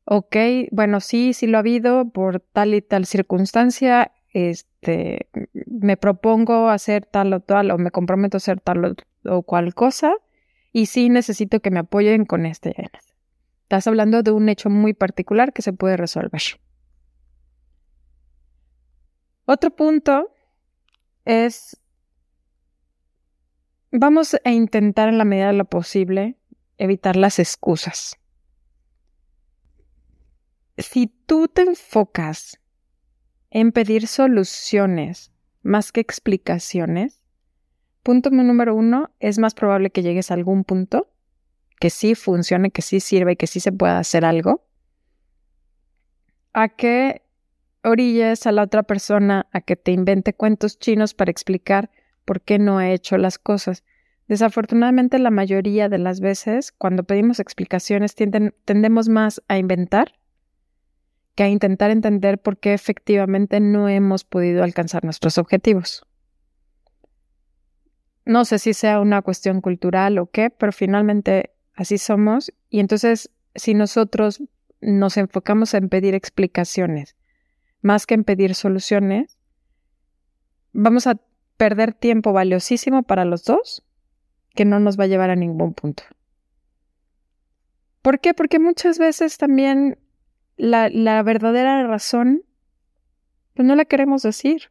ok, 0.04 0.36
bueno, 0.70 1.00
sí, 1.00 1.32
sí 1.32 1.46
lo 1.46 1.58
ha 1.58 1.60
habido 1.60 2.08
por 2.10 2.40
tal 2.40 2.74
y 2.74 2.82
tal 2.82 3.06
circunstancia, 3.06 4.12
este, 4.32 5.28
me 5.66 5.96
propongo 5.96 6.68
hacer 6.68 7.06
tal 7.06 7.32
o 7.32 7.40
tal, 7.40 7.70
o 7.70 7.78
me 7.78 7.90
comprometo 7.90 8.36
a 8.36 8.38
hacer 8.38 8.60
tal 8.60 8.96
o, 9.24 9.42
cual 9.42 9.74
cosa, 9.74 10.14
y 10.74 10.86
sí 10.86 11.08
necesito 11.08 11.60
que 11.60 11.70
me 11.70 11.78
apoyen 11.78 12.26
con 12.26 12.44
este. 12.46 12.74
Estás 13.62 13.86
hablando 13.86 14.24
de 14.24 14.32
un 14.32 14.48
hecho 14.48 14.68
muy 14.68 14.92
particular 14.92 15.52
que 15.52 15.62
se 15.62 15.72
puede 15.72 15.96
resolver. 15.96 16.42
Otro 19.44 19.70
punto 19.70 20.34
es, 21.24 21.80
vamos 23.92 24.36
a 24.44 24.50
intentar 24.50 25.08
en 25.08 25.16
la 25.16 25.24
medida 25.24 25.46
de 25.46 25.52
lo 25.52 25.64
posible 25.64 26.38
evitar 26.76 27.14
las 27.14 27.38
excusas. 27.38 28.18
Si 30.76 31.06
tú 31.06 31.46
te 31.46 31.62
enfocas 31.62 32.58
en 33.50 33.70
pedir 33.70 34.08
soluciones 34.08 35.30
más 35.62 35.92
que 35.92 36.00
explicaciones, 36.00 37.23
punto 38.04 38.30
número 38.30 38.76
uno, 38.76 39.10
es 39.18 39.38
más 39.38 39.54
probable 39.54 39.90
que 39.90 40.02
llegues 40.02 40.30
a 40.30 40.34
algún 40.34 40.62
punto 40.62 41.08
que 41.80 41.90
sí 41.90 42.14
funcione, 42.14 42.70
que 42.70 42.82
sí 42.82 43.00
sirva 43.00 43.32
y 43.32 43.36
que 43.36 43.48
sí 43.48 43.58
se 43.58 43.72
pueda 43.72 43.98
hacer 43.98 44.24
algo, 44.24 44.64
a 46.52 46.68
que 46.68 47.22
orilles 47.82 48.46
a 48.46 48.52
la 48.52 48.62
otra 48.62 48.84
persona 48.84 49.48
a 49.52 49.60
que 49.60 49.74
te 49.74 49.90
invente 49.90 50.34
cuentos 50.34 50.78
chinos 50.78 51.14
para 51.14 51.32
explicar 51.32 51.90
por 52.24 52.40
qué 52.40 52.58
no 52.60 52.78
ha 52.78 52.90
hecho 52.90 53.18
las 53.18 53.38
cosas. 53.38 53.82
Desafortunadamente, 54.28 55.18
la 55.18 55.30
mayoría 55.30 55.88
de 55.88 55.98
las 55.98 56.20
veces, 56.20 56.72
cuando 56.72 57.02
pedimos 57.02 57.40
explicaciones, 57.40 58.14
tendemos 58.14 59.08
más 59.08 59.42
a 59.48 59.58
inventar 59.58 60.12
que 61.34 61.42
a 61.42 61.48
intentar 61.48 61.90
entender 61.90 62.38
por 62.38 62.58
qué 62.58 62.74
efectivamente 62.74 63.58
no 63.60 63.88
hemos 63.88 64.24
podido 64.24 64.62
alcanzar 64.62 65.04
nuestros 65.04 65.36
objetivos. 65.36 66.06
No 68.24 68.44
sé 68.44 68.58
si 68.58 68.74
sea 68.74 69.00
una 69.00 69.22
cuestión 69.22 69.60
cultural 69.60 70.18
o 70.18 70.26
qué, 70.26 70.50
pero 70.50 70.72
finalmente 70.72 71.50
así 71.74 71.98
somos 71.98 72.52
y 72.70 72.80
entonces 72.80 73.30
si 73.54 73.74
nosotros 73.74 74.42
nos 74.80 75.16
enfocamos 75.16 75.74
en 75.74 75.88
pedir 75.88 76.14
explicaciones 76.14 77.16
más 77.84 78.06
que 78.06 78.14
en 78.14 78.24
pedir 78.24 78.54
soluciones, 78.54 79.38
vamos 80.72 81.06
a 81.06 81.20
perder 81.58 81.92
tiempo 81.92 82.32
valiosísimo 82.32 83.02
para 83.02 83.26
los 83.26 83.44
dos 83.44 83.84
que 84.54 84.64
no 84.64 84.80
nos 84.80 84.98
va 84.98 85.04
a 85.04 85.08
llevar 85.08 85.30
a 85.30 85.36
ningún 85.36 85.74
punto. 85.74 86.02
¿Por 88.00 88.20
qué? 88.20 88.32
Porque 88.32 88.58
muchas 88.58 88.98
veces 88.98 89.36
también 89.36 89.98
la, 90.56 91.22
verdadera 91.22 91.86
razón, 91.86 92.42
pues 93.54 93.66
no 93.66 93.76
la 93.76 93.84
queremos 93.84 94.22
decir. 94.22 94.70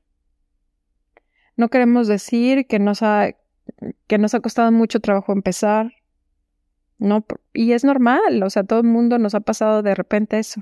no 1.55 1.69
queremos 1.69 2.07
decir 2.07 2.65
que 2.65 2.79
nos 2.79 3.03
ha, 3.03 3.29
nos 4.17 4.33
ha 4.33 4.39
costado 4.39 4.71
mucho 4.71 4.99
trabajo 4.99 5.31
empezar, 5.33 5.93
¿no? 6.97 7.25
Y 7.53 7.73
es 7.73 7.83
normal, 7.83 8.41
o 8.43 8.49
sea, 8.49 8.63
todo 8.63 8.79
el 8.79 8.87
mundo 8.87 9.19
nos 9.19 9.35
ha 9.35 9.41
pasado 9.41 9.83
de 9.83 9.95
repente 9.95 10.39
eso. 10.39 10.61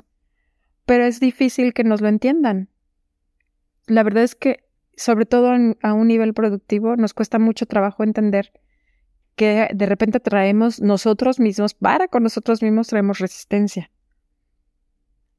Pero 0.85 1.03
es 1.03 1.19
difícil 1.19 1.73
que 1.73 1.83
nos 1.83 2.01
lo 2.01 2.07
entiendan. 2.07 2.69
La 3.87 4.03
verdad 4.03 4.23
es 4.23 4.35
que, 4.35 4.63
sobre 4.95 5.25
todo 5.25 5.51
a 5.81 5.93
un 5.93 6.07
nivel 6.07 6.33
productivo, 6.33 6.95
nos 6.95 7.13
cuesta 7.13 7.39
mucho 7.39 7.65
trabajo 7.65 8.03
entender 8.03 8.51
que 9.35 9.69
de 9.73 9.85
repente 9.85 10.19
traemos 10.19 10.81
nosotros 10.81 11.39
mismos, 11.39 11.73
para 11.73 12.07
con 12.07 12.23
nosotros 12.23 12.61
mismos 12.61 12.87
traemos 12.87 13.19
resistencia. 13.19 13.89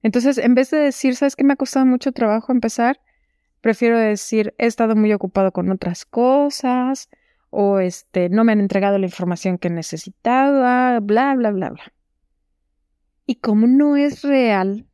Entonces, 0.02 0.38
en 0.38 0.54
vez 0.54 0.70
de 0.70 0.78
decir, 0.78 1.14
¿sabes 1.14 1.36
qué 1.36 1.44
me 1.44 1.52
ha 1.52 1.56
costado 1.56 1.86
mucho 1.86 2.12
trabajo 2.12 2.52
empezar? 2.52 3.00
Prefiero 3.60 3.98
decir, 3.98 4.54
he 4.58 4.66
estado 4.66 4.96
muy 4.96 5.12
ocupado 5.12 5.52
con 5.52 5.70
otras 5.70 6.04
cosas, 6.04 7.08
o 7.54 7.80
este, 7.80 8.30
no 8.30 8.44
me 8.44 8.52
han 8.52 8.60
entregado 8.60 8.96
la 8.96 9.04
información 9.04 9.58
que 9.58 9.68
necesitaba, 9.68 10.98
bla, 11.00 11.34
bla, 11.34 11.50
bla, 11.50 11.68
bla. 11.68 11.92
Y 13.26 13.36
como 13.36 13.66
no 13.66 13.94
es 13.94 14.22
real, 14.22 14.88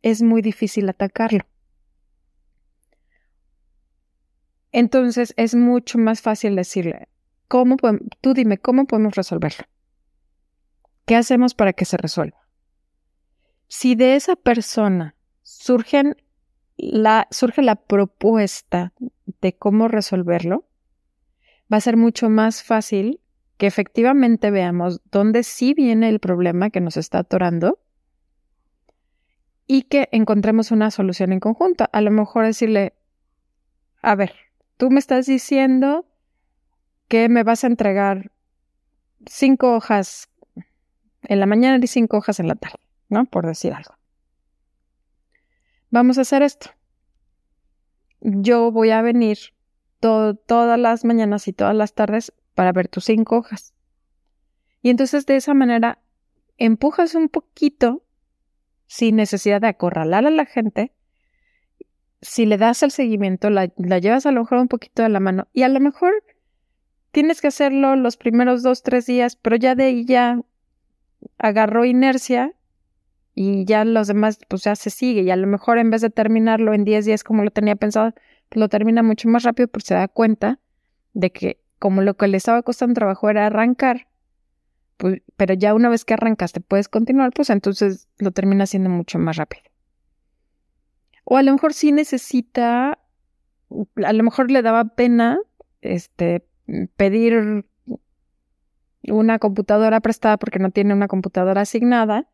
es 0.00 0.22
muy 0.22 0.40
difícil 0.40 0.88
atacarlo. 0.88 1.44
Entonces 4.72 5.34
es 5.36 5.54
mucho 5.54 5.98
más 5.98 6.22
fácil 6.22 6.56
decirle, 6.56 7.08
¿cómo 7.48 7.76
tú 8.22 8.32
dime, 8.32 8.56
¿cómo 8.56 8.86
podemos 8.86 9.14
resolverlo? 9.14 9.66
¿Qué 11.04 11.16
hacemos 11.16 11.52
para 11.54 11.74
que 11.74 11.84
se 11.84 11.98
resuelva? 11.98 12.48
Si 13.68 13.94
de 13.94 14.16
esa 14.16 14.36
persona 14.36 15.16
surgen 15.42 16.16
la, 16.78 17.28
surge 17.30 17.60
la 17.60 17.76
propuesta 17.76 18.94
de 19.42 19.54
cómo 19.54 19.86
resolverlo, 19.86 20.69
va 21.72 21.76
a 21.76 21.80
ser 21.80 21.96
mucho 21.96 22.28
más 22.30 22.62
fácil 22.62 23.20
que 23.56 23.66
efectivamente 23.66 24.50
veamos 24.50 25.00
dónde 25.10 25.42
sí 25.42 25.74
viene 25.74 26.08
el 26.08 26.18
problema 26.18 26.70
que 26.70 26.80
nos 26.80 26.96
está 26.96 27.18
atorando 27.18 27.78
y 29.66 29.82
que 29.82 30.08
encontremos 30.12 30.70
una 30.70 30.90
solución 30.90 31.32
en 31.32 31.40
conjunto. 31.40 31.86
A 31.92 32.00
lo 32.00 32.10
mejor 32.10 32.46
decirle, 32.46 32.94
a 34.02 34.14
ver, 34.14 34.34
tú 34.76 34.90
me 34.90 34.98
estás 34.98 35.26
diciendo 35.26 36.06
que 37.08 37.28
me 37.28 37.42
vas 37.42 37.64
a 37.64 37.66
entregar 37.66 38.32
cinco 39.26 39.74
hojas 39.74 40.28
en 41.22 41.38
la 41.38 41.46
mañana 41.46 41.78
y 41.82 41.86
cinco 41.86 42.16
hojas 42.16 42.40
en 42.40 42.48
la 42.48 42.54
tarde, 42.54 42.80
¿no? 43.08 43.26
Por 43.26 43.46
decir 43.46 43.72
algo 43.72 44.00
vamos 45.90 46.18
a 46.18 46.22
hacer 46.22 46.42
esto. 46.42 46.70
Yo 48.20 48.70
voy 48.70 48.90
a 48.90 49.02
venir 49.02 49.38
todas 50.00 50.78
las 50.78 51.04
mañanas 51.04 51.46
y 51.48 51.52
todas 51.52 51.74
las 51.74 51.94
tardes 51.94 52.32
para 52.54 52.72
ver 52.72 52.88
tus 52.88 53.04
cinco 53.04 53.36
hojas. 53.36 53.74
Y 54.82 54.90
entonces 54.90 55.26
de 55.26 55.36
esa 55.36 55.54
manera 55.54 55.98
empujas 56.56 57.14
un 57.14 57.28
poquito 57.28 58.02
sin 58.86 59.16
necesidad 59.16 59.60
de 59.60 59.68
acorralar 59.68 60.26
a 60.26 60.30
la 60.30 60.46
gente. 60.46 60.92
Si 62.22 62.44
le 62.44 62.58
das 62.58 62.82
el 62.82 62.90
seguimiento, 62.90 63.48
la, 63.50 63.70
la 63.76 63.98
llevas 63.98 64.26
a 64.26 64.32
lo 64.32 64.40
mejor 64.40 64.58
un 64.58 64.68
poquito 64.68 65.02
de 65.02 65.08
la 65.08 65.20
mano 65.20 65.48
y 65.52 65.62
a 65.62 65.68
lo 65.68 65.80
mejor 65.80 66.12
tienes 67.12 67.40
que 67.40 67.48
hacerlo 67.48 67.96
los 67.96 68.16
primeros 68.16 68.62
dos, 68.62 68.82
tres 68.82 69.06
días, 69.06 69.36
pero 69.36 69.56
ya 69.56 69.74
de 69.74 69.84
ahí 69.84 70.04
ya 70.04 70.40
agarró 71.38 71.84
inercia 71.84 72.54
y 73.34 73.64
ya 73.64 73.84
los 73.84 74.08
demás 74.08 74.38
pues 74.48 74.64
ya 74.64 74.76
se 74.76 74.90
sigue 74.90 75.22
y 75.22 75.30
a 75.30 75.36
lo 75.36 75.46
mejor 75.46 75.78
en 75.78 75.90
vez 75.90 76.02
de 76.02 76.10
terminarlo 76.10 76.74
en 76.74 76.84
10 76.84 77.04
días 77.04 77.24
como 77.24 77.44
lo 77.44 77.50
tenía 77.50 77.76
pensado, 77.76 78.12
lo 78.50 78.68
termina 78.68 79.02
mucho 79.02 79.28
más 79.28 79.42
rápido 79.44 79.68
porque 79.68 79.86
se 79.86 79.94
da 79.94 80.08
cuenta 80.08 80.60
de 81.12 81.30
que 81.30 81.60
como 81.78 82.02
lo 82.02 82.14
que 82.14 82.28
le 82.28 82.36
estaba 82.36 82.62
costando 82.62 82.94
trabajo 82.94 83.30
era 83.30 83.46
arrancar, 83.46 84.08
pues, 84.96 85.22
pero 85.36 85.54
ya 85.54 85.74
una 85.74 85.88
vez 85.88 86.04
que 86.04 86.14
arrancaste 86.14 86.60
puedes 86.60 86.88
continuar, 86.88 87.32
pues 87.32 87.50
entonces 87.50 88.08
lo 88.18 88.32
termina 88.32 88.64
haciendo 88.64 88.90
mucho 88.90 89.18
más 89.18 89.36
rápido. 89.36 89.62
O 91.24 91.36
a 91.36 91.42
lo 91.42 91.52
mejor 91.52 91.72
sí 91.72 91.92
necesita, 91.92 92.98
a 94.04 94.12
lo 94.12 94.22
mejor 94.22 94.50
le 94.50 94.62
daba 94.62 94.84
pena 94.96 95.38
este, 95.80 96.46
pedir 96.96 97.64
una 99.08 99.38
computadora 99.38 100.00
prestada 100.00 100.36
porque 100.36 100.58
no 100.58 100.70
tiene 100.70 100.92
una 100.92 101.08
computadora 101.08 101.62
asignada 101.62 102.28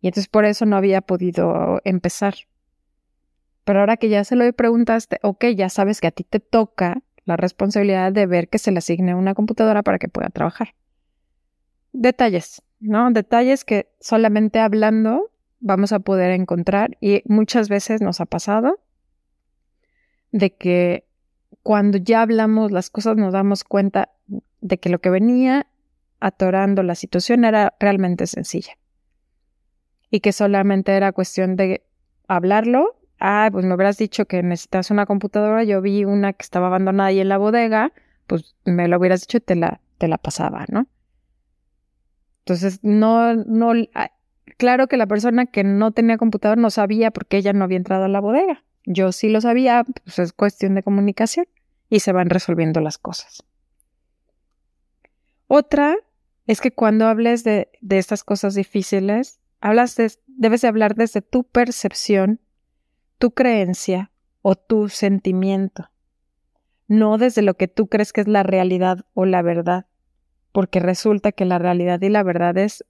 y 0.00 0.08
entonces 0.08 0.28
por 0.28 0.44
eso 0.44 0.64
no 0.64 0.76
había 0.76 1.00
podido 1.02 1.80
empezar. 1.84 2.34
Pero 3.66 3.80
ahora 3.80 3.96
que 3.96 4.08
ya 4.08 4.22
se 4.22 4.36
lo 4.36 4.50
preguntaste, 4.52 5.18
ok, 5.22 5.46
ya 5.56 5.68
sabes 5.68 6.00
que 6.00 6.06
a 6.06 6.12
ti 6.12 6.22
te 6.22 6.38
toca 6.38 7.02
la 7.24 7.36
responsabilidad 7.36 8.12
de 8.12 8.26
ver 8.26 8.48
que 8.48 8.58
se 8.58 8.70
le 8.70 8.78
asigne 8.78 9.16
una 9.16 9.34
computadora 9.34 9.82
para 9.82 9.98
que 9.98 10.06
pueda 10.06 10.28
trabajar. 10.28 10.76
Detalles, 11.92 12.62
¿no? 12.78 13.10
Detalles 13.10 13.64
que 13.64 13.90
solamente 13.98 14.60
hablando 14.60 15.32
vamos 15.58 15.92
a 15.92 15.98
poder 15.98 16.30
encontrar 16.30 16.96
y 17.00 17.22
muchas 17.26 17.68
veces 17.68 18.00
nos 18.00 18.20
ha 18.20 18.26
pasado 18.26 18.78
de 20.30 20.54
que 20.54 21.04
cuando 21.64 21.98
ya 21.98 22.22
hablamos 22.22 22.70
las 22.70 22.88
cosas 22.88 23.16
nos 23.16 23.32
damos 23.32 23.64
cuenta 23.64 24.12
de 24.60 24.78
que 24.78 24.90
lo 24.90 25.00
que 25.00 25.10
venía 25.10 25.66
atorando 26.20 26.84
la 26.84 26.94
situación 26.94 27.44
era 27.44 27.74
realmente 27.80 28.28
sencilla 28.28 28.78
y 30.08 30.20
que 30.20 30.30
solamente 30.30 30.92
era 30.92 31.10
cuestión 31.10 31.56
de 31.56 31.84
hablarlo. 32.28 32.96
Ah, 33.18 33.48
pues 33.50 33.64
me 33.64 33.72
habrás 33.72 33.96
dicho 33.96 34.26
que 34.26 34.42
necesitas 34.42 34.90
una 34.90 35.06
computadora, 35.06 35.64
yo 35.64 35.80
vi 35.80 36.04
una 36.04 36.32
que 36.32 36.42
estaba 36.42 36.66
abandonada 36.66 37.08
ahí 37.08 37.20
en 37.20 37.28
la 37.28 37.38
bodega, 37.38 37.92
pues 38.26 38.54
me 38.64 38.88
lo 38.88 38.98
hubieras 38.98 39.22
dicho 39.22 39.38
y 39.38 39.40
te 39.40 39.56
la, 39.56 39.80
te 39.98 40.08
la 40.08 40.18
pasaba, 40.18 40.66
¿no? 40.68 40.86
Entonces, 42.40 42.80
no, 42.82 43.34
no, 43.34 43.72
ah, 43.94 44.10
claro 44.58 44.86
que 44.86 44.96
la 44.96 45.06
persona 45.06 45.46
que 45.46 45.64
no 45.64 45.92
tenía 45.92 46.18
computador 46.18 46.58
no 46.58 46.70
sabía 46.70 47.10
porque 47.10 47.38
ella 47.38 47.52
no 47.52 47.64
había 47.64 47.78
entrado 47.78 48.04
a 48.04 48.08
la 48.08 48.20
bodega. 48.20 48.62
Yo 48.84 49.12
sí 49.12 49.28
lo 49.28 49.40
sabía, 49.40 49.84
pues 50.04 50.18
es 50.18 50.32
cuestión 50.32 50.74
de 50.74 50.82
comunicación 50.82 51.46
y 51.88 52.00
se 52.00 52.12
van 52.12 52.30
resolviendo 52.30 52.80
las 52.80 52.98
cosas. 52.98 53.42
Otra 55.48 55.96
es 56.46 56.60
que 56.60 56.70
cuando 56.70 57.06
hables 57.06 57.42
de, 57.42 57.70
de 57.80 57.98
estas 57.98 58.22
cosas 58.22 58.54
difíciles, 58.54 59.40
Hablas 59.60 59.96
debes 60.26 60.60
de 60.60 60.68
hablar 60.68 60.94
desde 60.94 61.22
tu 61.22 61.44
percepción, 61.44 62.40
tu 63.18 63.32
creencia 63.32 64.10
o 64.42 64.54
tu 64.54 64.88
sentimiento, 64.88 65.90
no 66.88 67.18
desde 67.18 67.42
lo 67.42 67.54
que 67.54 67.68
tú 67.68 67.88
crees 67.88 68.12
que 68.12 68.20
es 68.20 68.28
la 68.28 68.42
realidad 68.42 69.04
o 69.14 69.24
la 69.24 69.42
verdad, 69.42 69.86
porque 70.52 70.80
resulta 70.80 71.32
que 71.32 71.44
la 71.44 71.58
realidad 71.58 72.00
y 72.02 72.08
la 72.08 72.22
verdad 72.22 72.56
es 72.58 72.84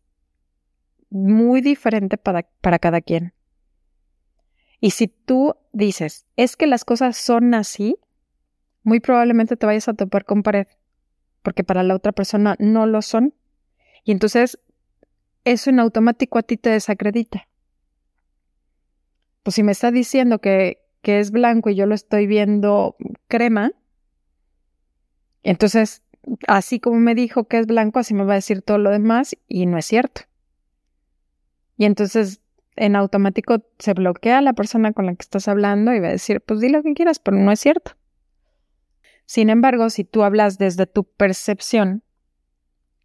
muy 1.11 1.61
diferente 1.61 2.19
para, 2.19 2.47
para 2.61 2.79
cada 2.79 3.01
quien. 3.01 3.33
Y 4.81 4.91
si 4.91 5.09
tú 5.09 5.55
dices, 5.73 6.27
es 6.37 6.57
que 6.57 6.67
las 6.67 6.85
cosas 6.85 7.17
son 7.17 7.55
así, 7.55 7.99
muy 8.83 9.01
probablemente 9.01 9.57
te 9.57 9.67
vayas 9.67 9.89
a 9.89 9.95
topar 9.95 10.25
con 10.25 10.43
pared, 10.43 10.67
porque 11.43 11.65
para 11.65 11.83
la 11.83 11.95
otra 11.95 12.13
persona 12.13 12.57
no 12.59 12.87
lo 12.87 13.03
son. 13.03 13.35
Y 14.05 14.13
entonces 14.13 14.59
eso 15.45 15.71
en 15.71 15.81
automático 15.81 16.39
a 16.39 16.43
ti 16.43 16.57
te 16.57 16.71
desacredita. 16.71 17.49
Pues 19.47 19.55
si 19.55 19.63
me 19.63 19.71
está 19.71 19.93
diciendo 19.93 20.41
que, 20.41 20.83
que 21.03 21.21
es 21.21 21.31
blanco 21.31 21.71
y 21.71 21.77
yo 21.77 21.87
lo 21.87 21.95
estoy 21.95 22.27
viendo 22.27 22.97
crema, 23.29 23.71
entonces, 25.45 26.03
así 26.49 26.81
como 26.81 26.99
me 26.99 27.15
dijo 27.15 27.45
que 27.45 27.61
es 27.61 27.69
blanco, 27.69 28.01
así 28.01 28.13
me 28.13 28.25
va 28.25 28.33
a 28.33 28.43
decir 28.43 28.63
todo 28.63 28.79
lo 28.79 28.91
demás 28.91 29.37
y 29.47 29.67
no 29.67 29.79
es 29.79 29.87
cierto. 29.87 30.23
Y 31.77 31.85
entonces 31.85 32.41
en 32.75 32.97
automático 32.97 33.63
se 33.79 33.95
bloquea 33.95 34.41
la 34.41 34.53
persona 34.53 34.93
con 34.93 35.07
la 35.07 35.15
que 35.15 35.23
estás 35.23 35.47
hablando 35.47 35.95
y 35.95 36.01
va 36.01 36.09
a 36.09 36.11
decir, 36.11 36.41
pues 36.41 36.59
di 36.59 36.69
lo 36.69 36.83
que 36.83 36.95
quieras, 36.95 37.21
pero 37.21 37.37
no 37.37 37.53
es 37.53 37.61
cierto. 37.61 37.93
Sin 39.27 39.49
embargo, 39.49 39.91
si 39.91 40.03
tú 40.03 40.25
hablas 40.25 40.59
desde 40.59 40.87
tu 40.87 41.05
percepción, 41.05 42.03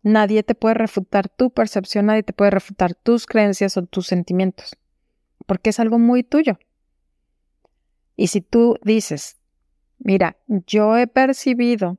Nadie 0.03 0.41
te 0.41 0.55
puede 0.55 0.73
refutar 0.73 1.29
tu 1.29 1.51
percepción, 1.51 2.07
nadie 2.07 2.23
te 2.23 2.33
puede 2.33 2.49
refutar 2.49 2.95
tus 2.95 3.27
creencias 3.27 3.77
o 3.77 3.83
tus 3.83 4.07
sentimientos, 4.07 4.75
porque 5.45 5.71
es 5.71 5.79
algo 5.79 5.99
muy 5.99 6.23
tuyo. 6.23 6.57
Y 8.15 8.27
si 8.27 8.41
tú 8.41 8.77
dices, 8.83 9.39
mira, 9.99 10.37
yo 10.47 10.97
he 10.97 11.07
percibido 11.07 11.97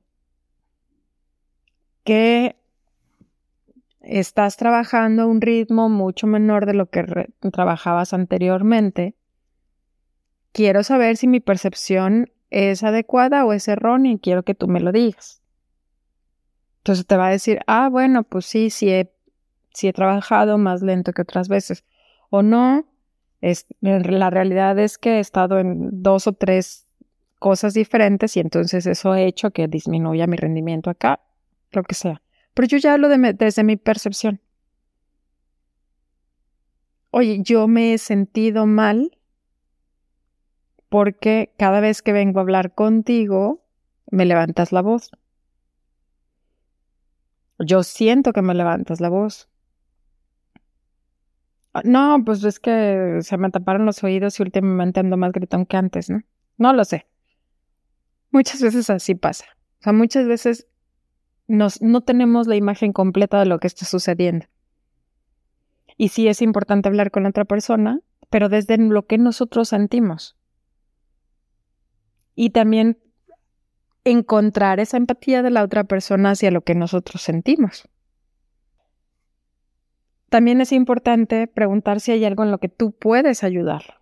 que 2.05 2.57
estás 4.01 4.57
trabajando 4.57 5.23
a 5.23 5.27
un 5.27 5.41
ritmo 5.41 5.89
mucho 5.89 6.27
menor 6.27 6.67
de 6.67 6.75
lo 6.75 6.91
que 6.91 7.05
trabajabas 7.53 8.13
anteriormente, 8.13 9.15
quiero 10.53 10.83
saber 10.83 11.17
si 11.17 11.27
mi 11.29 11.41
percepción 11.41 12.31
es 12.51 12.83
adecuada 12.83 13.45
o 13.45 13.53
es 13.53 13.67
errónea 13.69 14.13
y 14.13 14.19
quiero 14.19 14.43
que 14.43 14.55
tú 14.55 14.69
me 14.69 14.81
lo 14.81 14.93
digas. 14.93 15.43
Entonces 16.79 17.07
te 17.07 17.17
va 17.17 17.29
a 17.29 17.31
decir, 17.31 17.61
ah, 17.67 17.89
bueno, 17.89 18.25
pues 18.25 18.45
sí, 18.47 18.69
sí 18.69 18.91
he, 18.91 19.13
he 19.81 19.93
trabajado 19.93 20.59
más 20.59 20.83
lento 20.83 21.13
que 21.13 21.23
otras 21.23 21.49
veces. 21.49 21.85
O 22.29 22.43
no, 22.43 22.85
es, 23.43 23.67
la 23.81 24.31
realidad 24.31 24.79
es 24.79 24.97
que 24.97 25.17
he 25.17 25.19
estado 25.19 25.59
en 25.59 26.03
dos 26.03 26.27
o 26.29 26.33
tres 26.33 26.87
cosas 27.41 27.75
diferentes 27.75 28.37
y 28.37 28.41
entonces 28.41 28.87
eso 28.87 29.11
ha 29.11 29.21
hecho 29.21 29.51
que 29.51 29.67
disminuya 29.67 30.29
mi 30.29 30.37
rendimiento 30.37 30.89
acá, 30.89 31.21
lo 31.73 31.83
que 31.83 31.95
sea. 31.95 32.23
Pero 32.55 32.69
yo 32.69 32.79
ya 32.79 32.95
hablo 32.95 33.09
desde 33.09 33.65
mi 33.65 33.77
percepción. 33.77 34.41
Oye, 37.11 37.41
yo 37.43 37.67
me 37.67 37.93
he 37.93 37.99
sentido 37.99 38.65
mal 38.65 39.19
porque 40.89 41.53
cada 41.59 41.81
vez 41.81 42.01
que 42.01 42.13
vengo 42.13 42.39
a 42.39 42.43
hablar 42.43 42.75
contigo, 42.75 43.65
me 44.11 44.25
levantas 44.25 44.71
la 44.71 44.83
voz. 44.83 45.11
Yo 47.59 47.83
siento 47.83 48.33
que 48.33 48.43
me 48.43 48.55
levantas 48.55 49.01
la 49.01 49.09
voz. 49.09 49.49
Ah, 51.75 51.83
no, 51.85 52.23
pues 52.25 52.45
es 52.45 52.61
que 52.61 53.19
se 53.23 53.39
me 53.39 53.51
taparon 53.51 53.87
los 53.87 54.05
oídos 54.05 54.39
y 54.39 54.43
últimamente 54.43 55.01
ando 55.01 55.17
más 55.17 55.33
gritón 55.33 55.67
que 55.67 55.77
antes, 55.77 56.11
¿no? 56.11 56.23
No 56.59 56.73
lo 56.73 56.85
sé. 56.85 57.07
Muchas 58.31 58.63
veces 58.63 58.91
así 58.91 59.15
pasa. 59.15 59.47
O 59.81 59.85
sea, 59.85 59.93
muchas 59.93 60.27
veces 60.27 60.67
no 61.47 62.01
tenemos 62.03 62.47
la 62.47 62.57
imagen 62.57 62.93
completa 62.93 63.39
de 63.39 63.47
lo 63.47 63.59
que 63.59 63.67
está 63.67 63.85
sucediendo. 63.85 64.47
Y 65.97 66.09
sí 66.09 66.29
es 66.29 66.41
importante 66.43 66.89
hablar 66.89 67.11
con 67.11 67.25
la 67.25 67.31
otra 67.31 67.45
persona, 67.45 68.01
pero 68.31 68.49
desde 68.49 68.79
lo 68.79 69.07
que 69.07 69.19
nosotros 69.19 69.69
sentimos. 69.69 70.37
Y 72.35 72.51
también 72.51 72.99
encontrar 74.05 74.81
esa 74.81 74.97
empatía 74.97 75.43
de 75.43 75.51
la 75.51 75.63
otra 75.63 75.85
persona 75.85 76.31
hacia 76.31 76.51
lo 76.51 76.63
que 76.63 76.75
nosotros 76.75 77.23
sentimos. 77.23 77.89
También 80.33 80.63
es 80.63 80.73
importante 80.73 81.47
preguntar 81.47 82.01
si 82.01 82.11
hay 82.11 82.25
algo 82.25 82.43
en 82.43 82.51
lo 82.51 82.57
que 82.57 82.71
tú 82.71 82.93
puedes 82.93 83.45
ayudar. 83.45 84.01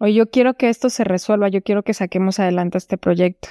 O 0.00 0.08
yo 0.08 0.28
quiero 0.28 0.54
que 0.54 0.70
esto 0.70 0.90
se 0.90 1.04
resuelva, 1.04 1.46
yo 1.46 1.62
quiero 1.62 1.84
que 1.84 1.94
saquemos 1.94 2.40
adelante 2.40 2.78
este 2.78 2.98
proyecto. 2.98 3.46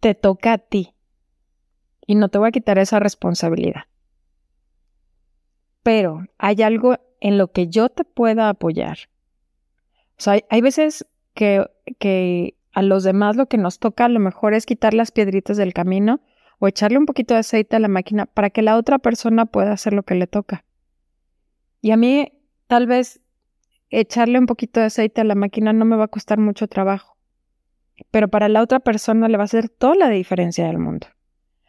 Te 0.00 0.14
toca 0.14 0.52
a 0.52 0.58
ti. 0.58 0.92
Y 2.06 2.16
no 2.16 2.28
te 2.28 2.36
voy 2.36 2.48
a 2.48 2.52
quitar 2.52 2.76
esa 2.76 2.98
responsabilidad. 2.98 3.84
Pero 5.82 6.26
hay 6.36 6.60
algo 6.60 6.98
en 7.20 7.38
lo 7.38 7.52
que 7.52 7.68
yo 7.68 7.88
te 7.88 8.04
pueda 8.04 8.50
apoyar. 8.50 8.98
O 10.18 10.20
sea, 10.20 10.38
hay, 10.50 10.60
veces 10.60 11.06
que, 11.32 11.64
que 11.98 12.58
a 12.74 12.82
los 12.82 13.02
demás 13.02 13.36
lo 13.36 13.46
que 13.46 13.56
nos 13.56 13.78
toca 13.78 14.04
a 14.04 14.10
lo 14.10 14.20
mejor 14.20 14.52
es 14.52 14.66
quitar 14.66 14.92
las 14.92 15.10
piedritas 15.10 15.56
del 15.56 15.72
camino 15.72 16.20
o 16.58 16.68
echarle 16.68 16.98
un 16.98 17.06
poquito 17.06 17.34
de 17.34 17.40
aceite 17.40 17.76
a 17.76 17.80
la 17.80 17.88
máquina 17.88 18.26
para 18.26 18.50
que 18.50 18.62
la 18.62 18.76
otra 18.76 18.98
persona 18.98 19.46
pueda 19.46 19.72
hacer 19.72 19.92
lo 19.92 20.02
que 20.02 20.14
le 20.14 20.26
toca. 20.26 20.64
Y 21.80 21.90
a 21.90 21.96
mí 21.96 22.32
tal 22.66 22.86
vez 22.86 23.20
echarle 23.90 24.38
un 24.38 24.46
poquito 24.46 24.80
de 24.80 24.86
aceite 24.86 25.20
a 25.20 25.24
la 25.24 25.34
máquina 25.34 25.72
no 25.72 25.84
me 25.84 25.96
va 25.96 26.04
a 26.04 26.08
costar 26.08 26.38
mucho 26.38 26.66
trabajo, 26.66 27.16
pero 28.10 28.28
para 28.28 28.48
la 28.48 28.62
otra 28.62 28.80
persona 28.80 29.28
le 29.28 29.36
va 29.36 29.44
a 29.44 29.46
hacer 29.46 29.68
toda 29.68 29.94
la 29.94 30.08
diferencia 30.08 30.66
del 30.66 30.78
mundo. 30.78 31.06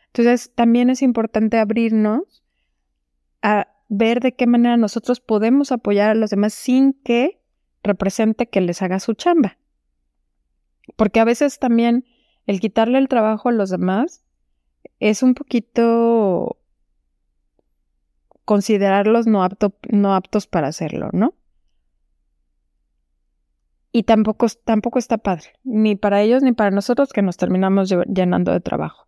Entonces 0.08 0.52
también 0.56 0.90
es 0.90 1.02
importante 1.02 1.60
abrirnos 1.60 2.44
a 3.42 3.68
ver 3.90 4.20
de 4.20 4.36
qué 4.36 4.48
manera 4.48 4.78
nosotros 4.78 5.20
podemos 5.20 5.72
apoyar 5.72 6.10
a 6.10 6.16
los 6.16 6.30
demás 6.30 6.54
sin 6.54 6.94
que 6.94 7.40
represente 7.84 8.48
que 8.48 8.62
les 8.62 8.82
haga 8.82 9.00
su 9.00 9.14
chamba. 9.14 9.58
Porque 10.96 11.20
a 11.20 11.26
veces 11.26 11.60
también 11.60 12.06
el 12.46 12.60
quitarle 12.60 12.98
el 12.98 13.08
trabajo 13.08 13.50
a 13.50 13.52
los 13.52 13.70
demás 13.70 14.26
es 15.00 15.24
un 15.24 15.34
poquito 15.34 16.58
considerarlos 18.46 19.28
no, 19.28 19.48
no 19.90 20.16
aptos 20.16 20.48
para 20.48 20.68
hacerlo, 20.68 21.10
¿no? 21.12 21.34
Y 23.92 24.04
tampoco, 24.04 24.48
tampoco 24.64 25.00
está 25.00 25.18
padre, 25.18 25.54
ni 25.64 25.96
para 25.96 26.22
ellos 26.22 26.44
ni 26.44 26.52
para 26.52 26.72
nosotros 26.72 27.14
que 27.14 27.22
nos 27.22 27.38
terminamos 27.38 27.94
llenando 28.08 28.52
de 28.52 28.60
trabajo. 28.60 29.08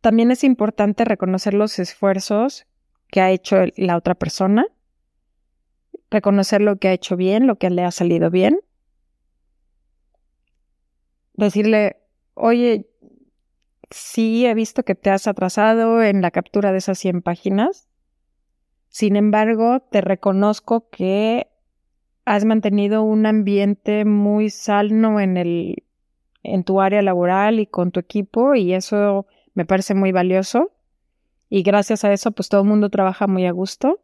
También 0.00 0.30
es 0.30 0.44
importante 0.44 1.04
reconocer 1.04 1.54
los 1.54 1.78
esfuerzos 1.78 2.66
que 3.08 3.20
ha 3.20 3.30
hecho 3.30 3.56
la 3.76 3.96
otra 3.96 4.14
persona, 4.14 4.66
reconocer 6.10 6.60
lo 6.60 6.76
que 6.76 6.88
ha 6.88 6.92
hecho 6.92 7.16
bien, 7.16 7.46
lo 7.46 7.56
que 7.56 7.70
le 7.70 7.84
ha 7.84 7.90
salido 7.90 8.30
bien 8.30 8.60
decirle, 11.40 11.96
oye, 12.34 12.89
sí 13.90 14.46
he 14.46 14.54
visto 14.54 14.84
que 14.84 14.94
te 14.94 15.10
has 15.10 15.26
atrasado 15.26 16.02
en 16.02 16.22
la 16.22 16.30
captura 16.30 16.72
de 16.72 16.78
esas 16.78 16.98
100 16.98 17.22
páginas. 17.22 17.88
Sin 18.88 19.16
embargo, 19.16 19.80
te 19.80 20.00
reconozco 20.00 20.88
que 20.90 21.48
has 22.24 22.44
mantenido 22.44 23.02
un 23.02 23.26
ambiente 23.26 24.04
muy 24.04 24.50
sano 24.50 25.20
en 25.20 25.36
el 25.36 25.84
en 26.42 26.64
tu 26.64 26.80
área 26.80 27.02
laboral 27.02 27.60
y 27.60 27.66
con 27.66 27.90
tu 27.90 28.00
equipo 28.00 28.54
y 28.54 28.72
eso 28.72 29.26
me 29.54 29.66
parece 29.66 29.94
muy 29.94 30.10
valioso 30.10 30.70
y 31.50 31.62
gracias 31.62 32.04
a 32.04 32.12
eso 32.12 32.30
pues 32.30 32.48
todo 32.48 32.62
el 32.62 32.68
mundo 32.68 32.88
trabaja 32.88 33.26
muy 33.26 33.46
a 33.46 33.52
gusto. 33.52 34.00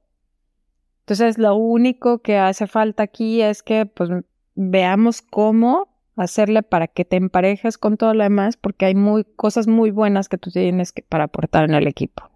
Entonces 1.01 1.39
lo 1.39 1.55
único 1.55 2.19
que 2.19 2.37
hace 2.37 2.67
falta 2.67 3.05
aquí 3.05 3.41
es 3.41 3.63
que 3.63 3.87
pues 3.87 4.11
veamos 4.55 5.23
cómo 5.23 5.96
hacerle 6.17 6.63
para 6.63 6.89
que 6.89 7.05
te 7.05 7.17
emparejes 7.17 7.79
con 7.79 7.97
todo 7.97 8.15
lo 8.15 8.25
demás, 8.25 8.57
porque 8.57 8.87
hay 8.87 8.95
muy, 8.95 9.25
cosas 9.25 9.69
muy 9.69 9.91
buenas 9.91 10.29
que 10.29 10.39
tú 10.39 10.51
tienes 10.51 10.93
que, 10.93 11.03
para 11.03 11.25
aportar 11.25 11.65
en 11.65 11.75
el 11.75 11.87
equipo. 11.87 12.31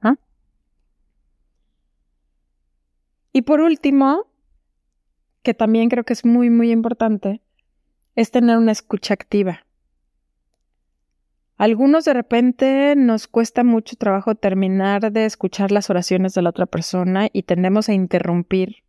Y 3.33 3.43
por 3.43 3.61
último, 3.61 4.27
que 5.43 5.55
también 5.55 5.89
creo 5.89 6.05
que 6.05 6.13
es 6.13 6.25
muy, 6.25 6.51
muy 6.51 6.71
importante, 6.71 7.41
es 8.17 8.31
tener 8.31 8.59
una 8.59 8.73
escucha 8.73 9.15
activa. 9.15 9.65
algunos 11.57 12.05
de 12.07 12.15
repente 12.15 12.95
nos 12.97 13.29
cuesta 13.29 13.65
mucho 13.65 13.97
trabajo 13.97 14.35
terminar 14.35 15.13
de 15.13 15.27
escuchar 15.27 15.71
las 15.71 15.91
oraciones 15.91 16.35
de 16.35 16.43
la 16.43 16.51
otra 16.51 16.67
persona 16.67 17.29
y 17.33 17.43
tendemos 17.43 17.89
a 17.89 17.93
interrumpir. 17.93 18.83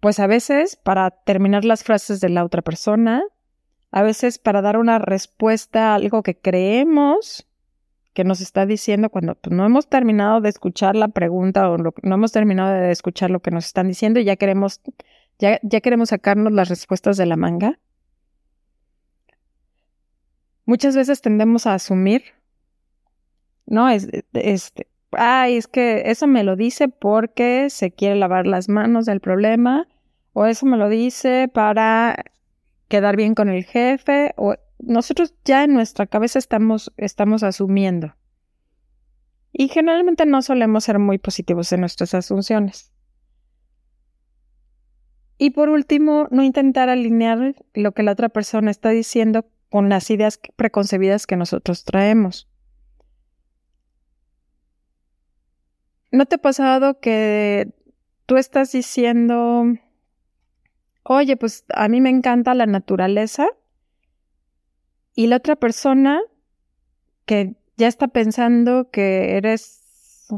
Pues 0.00 0.18
a 0.18 0.26
veces 0.26 0.76
para 0.76 1.10
terminar 1.10 1.64
las 1.64 1.82
frases 1.82 2.20
de 2.20 2.28
la 2.28 2.44
otra 2.44 2.62
persona, 2.62 3.22
a 3.90 4.02
veces 4.02 4.38
para 4.38 4.62
dar 4.62 4.76
una 4.76 4.98
respuesta 4.98 5.92
a 5.92 5.94
algo 5.96 6.22
que 6.22 6.36
creemos 6.36 7.46
que 8.12 8.24
nos 8.24 8.40
está 8.40 8.66
diciendo 8.66 9.08
cuando 9.10 9.34
pues, 9.34 9.54
no 9.54 9.64
hemos 9.64 9.88
terminado 9.88 10.40
de 10.40 10.48
escuchar 10.48 10.96
la 10.96 11.08
pregunta 11.08 11.70
o 11.70 11.78
no 11.78 11.92
hemos 12.02 12.32
terminado 12.32 12.72
de 12.72 12.90
escuchar 12.90 13.30
lo 13.30 13.40
que 13.40 13.50
nos 13.50 13.66
están 13.66 13.88
diciendo 13.88 14.20
y 14.20 14.24
ya 14.24 14.36
queremos, 14.36 14.80
ya, 15.38 15.58
ya 15.62 15.80
queremos 15.80 16.10
sacarnos 16.10 16.52
las 16.52 16.68
respuestas 16.68 17.16
de 17.16 17.26
la 17.26 17.36
manga. 17.36 17.78
Muchas 20.66 20.94
veces 20.94 21.20
tendemos 21.20 21.66
a 21.66 21.74
asumir, 21.74 22.22
¿no? 23.66 23.88
Es, 23.88 24.08
este, 24.34 24.86
ay, 25.12 25.56
es 25.56 25.66
que 25.66 26.02
eso 26.06 26.26
me 26.26 26.44
lo 26.44 26.56
dice 26.56 26.88
porque 26.88 27.70
se 27.70 27.90
quiere 27.90 28.16
lavar 28.16 28.46
las 28.46 28.68
manos 28.68 29.06
del 29.06 29.20
problema, 29.20 29.88
o 30.32 30.46
eso 30.46 30.66
me 30.66 30.76
lo 30.76 30.88
dice 30.88 31.48
para 31.52 32.24
quedar 32.90 33.16
bien 33.16 33.34
con 33.34 33.48
el 33.48 33.64
jefe 33.64 34.34
o 34.36 34.56
nosotros 34.78 35.32
ya 35.44 35.64
en 35.64 35.72
nuestra 35.72 36.06
cabeza 36.06 36.38
estamos, 36.38 36.92
estamos 36.96 37.42
asumiendo. 37.42 38.16
Y 39.52 39.68
generalmente 39.68 40.26
no 40.26 40.42
solemos 40.42 40.84
ser 40.84 40.98
muy 40.98 41.18
positivos 41.18 41.72
en 41.72 41.80
nuestras 41.80 42.14
asunciones. 42.14 42.92
Y 45.38 45.50
por 45.50 45.70
último, 45.70 46.26
no 46.30 46.42
intentar 46.42 46.88
alinear 46.88 47.54
lo 47.74 47.92
que 47.92 48.02
la 48.02 48.12
otra 48.12 48.28
persona 48.28 48.70
está 48.70 48.90
diciendo 48.90 49.46
con 49.70 49.88
las 49.88 50.10
ideas 50.10 50.40
preconcebidas 50.56 51.26
que 51.26 51.36
nosotros 51.36 51.84
traemos. 51.84 52.48
¿No 56.10 56.26
te 56.26 56.34
ha 56.34 56.38
pasado 56.38 56.98
que 56.98 57.72
tú 58.26 58.36
estás 58.36 58.72
diciendo, 58.72 59.64
oye, 61.02 61.36
pues 61.36 61.64
a 61.74 61.88
mí 61.88 62.00
me 62.00 62.10
encanta 62.10 62.54
la 62.54 62.66
naturaleza 62.66 63.48
y 65.14 65.26
la 65.26 65.36
otra 65.36 65.56
persona 65.56 66.20
que 67.24 67.54
ya 67.76 67.88
está 67.88 68.08
pensando 68.08 68.90
que 68.90 69.36
eres 69.36 70.28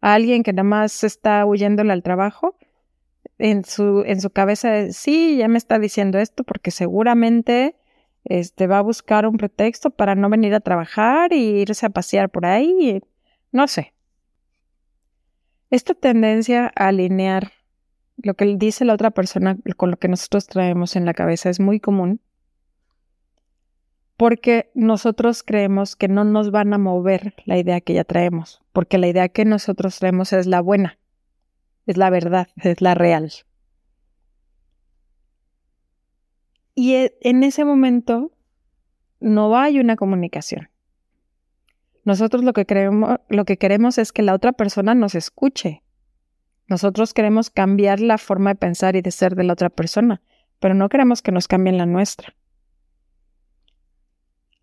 alguien 0.00 0.42
que 0.42 0.52
nada 0.52 0.64
más 0.64 1.04
está 1.04 1.44
huyéndole 1.44 1.92
al 1.92 2.02
trabajo, 2.02 2.56
en 3.38 3.64
su, 3.64 4.02
en 4.06 4.20
su 4.20 4.30
cabeza, 4.30 4.92
sí, 4.92 5.36
ya 5.38 5.48
me 5.48 5.58
está 5.58 5.78
diciendo 5.78 6.18
esto 6.18 6.44
porque 6.44 6.70
seguramente 6.70 7.76
este, 8.24 8.66
va 8.66 8.78
a 8.78 8.82
buscar 8.82 9.26
un 9.26 9.36
pretexto 9.36 9.90
para 9.90 10.14
no 10.14 10.28
venir 10.28 10.54
a 10.54 10.60
trabajar 10.60 11.32
y 11.32 11.60
irse 11.60 11.86
a 11.86 11.90
pasear 11.90 12.30
por 12.30 12.44
ahí, 12.44 13.00
no 13.50 13.66
sé. 13.66 13.94
Esta 15.70 15.94
tendencia 15.94 16.72
a 16.74 16.88
alinear 16.88 17.52
lo 18.22 18.34
que 18.34 18.56
dice 18.56 18.84
la 18.84 18.94
otra 18.94 19.10
persona 19.10 19.56
con 19.76 19.90
lo 19.90 19.96
que 19.98 20.08
nosotros 20.08 20.46
traemos 20.46 20.96
en 20.96 21.04
la 21.04 21.14
cabeza 21.14 21.50
es 21.50 21.60
muy 21.60 21.80
común 21.80 22.20
porque 24.20 24.70
nosotros 24.74 25.42
creemos 25.42 25.96
que 25.96 26.06
no 26.06 26.24
nos 26.24 26.50
van 26.50 26.74
a 26.74 26.78
mover 26.78 27.32
la 27.46 27.56
idea 27.56 27.80
que 27.80 27.94
ya 27.94 28.04
traemos, 28.04 28.60
porque 28.72 28.98
la 28.98 29.08
idea 29.08 29.30
que 29.30 29.46
nosotros 29.46 29.98
traemos 29.98 30.34
es 30.34 30.46
la 30.46 30.60
buena, 30.60 30.98
es 31.86 31.96
la 31.96 32.10
verdad, 32.10 32.48
es 32.56 32.82
la 32.82 32.94
real. 32.94 33.32
Y 36.74 36.96
e, 36.96 37.16
en 37.22 37.42
ese 37.44 37.64
momento 37.64 38.30
no 39.20 39.56
hay 39.56 39.80
una 39.80 39.96
comunicación. 39.96 40.68
Nosotros 42.04 42.44
lo 42.44 42.52
que, 42.52 42.66
queremos, 42.66 43.20
lo 43.30 43.46
que 43.46 43.56
queremos 43.56 43.96
es 43.96 44.12
que 44.12 44.20
la 44.20 44.34
otra 44.34 44.52
persona 44.52 44.94
nos 44.94 45.14
escuche. 45.14 45.82
Nosotros 46.70 47.14
queremos 47.14 47.50
cambiar 47.50 47.98
la 47.98 48.16
forma 48.16 48.50
de 48.50 48.54
pensar 48.54 48.94
y 48.94 49.02
de 49.02 49.10
ser 49.10 49.34
de 49.34 49.42
la 49.42 49.54
otra 49.54 49.70
persona, 49.70 50.22
pero 50.60 50.72
no 50.72 50.88
queremos 50.88 51.20
que 51.20 51.32
nos 51.32 51.48
cambien 51.48 51.76
la 51.76 51.84
nuestra. 51.84 52.36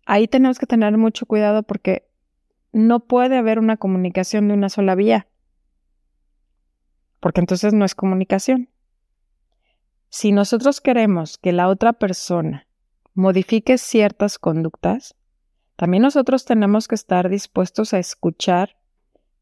Ahí 0.06 0.26
tenemos 0.26 0.58
que 0.58 0.64
tener 0.64 0.96
mucho 0.96 1.26
cuidado 1.26 1.64
porque 1.64 2.08
no 2.72 3.00
puede 3.00 3.36
haber 3.36 3.58
una 3.58 3.76
comunicación 3.76 4.48
de 4.48 4.54
una 4.54 4.70
sola 4.70 4.94
vía, 4.94 5.28
porque 7.20 7.40
entonces 7.40 7.74
no 7.74 7.84
es 7.84 7.94
comunicación. 7.94 8.70
Si 10.08 10.32
nosotros 10.32 10.80
queremos 10.80 11.36
que 11.36 11.52
la 11.52 11.68
otra 11.68 11.92
persona 11.92 12.66
modifique 13.12 13.76
ciertas 13.76 14.38
conductas, 14.38 15.14
también 15.76 16.04
nosotros 16.04 16.46
tenemos 16.46 16.88
que 16.88 16.94
estar 16.94 17.28
dispuestos 17.28 17.92
a 17.92 17.98
escuchar 17.98 18.78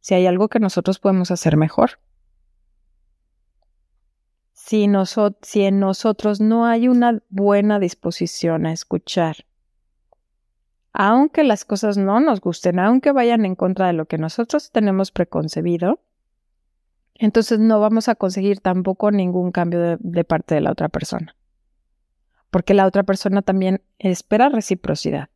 si 0.01 0.15
hay 0.15 0.27
algo 0.27 0.49
que 0.49 0.59
nosotros 0.59 0.99
podemos 0.99 1.31
hacer 1.31 1.57
mejor. 1.57 2.01
Si, 4.67 4.91
si, 5.43 5.63
en 5.63 5.79
nosotros 5.79 6.41
no 6.41 6.67
hay 6.67 6.89
una 6.89 7.23
buena 7.29 7.79
disposición 7.79 8.67
a 8.67 8.73
escuchar, 8.73 9.47
aunque 10.93 11.45
las 11.45 11.65
cosas 11.65 11.97
no 11.97 12.19
nos 12.19 12.41
gusten, 12.41 12.81
aunque 12.81 13.13
vayan 13.13 13.45
en 13.45 13.55
contra 13.55 13.87
de 13.87 13.93
lo 13.93 14.07
que 14.07 14.19
nosotros 14.19 14.73
tenemos 14.73 15.13
preconcebido, 15.13 16.01
entonces 17.15 17.61
no 17.61 17.79
vamos 17.79 18.09
a 18.09 18.17
conseguir 18.17 18.59
tampoco 18.59 19.13
ningún 19.13 19.53
cambio 19.53 19.99
de, 20.01 20.25
parte 20.25 20.57
de 20.57 20.63
la 20.63 20.73
otra 20.73 20.89
persona. 20.89 21.37
Porque 22.51 22.75
la 22.75 22.87
otra 22.87 23.05
persona 23.05 23.43
también 23.43 23.83
espera 24.01 24.49
reciprocidad. 24.49 25.29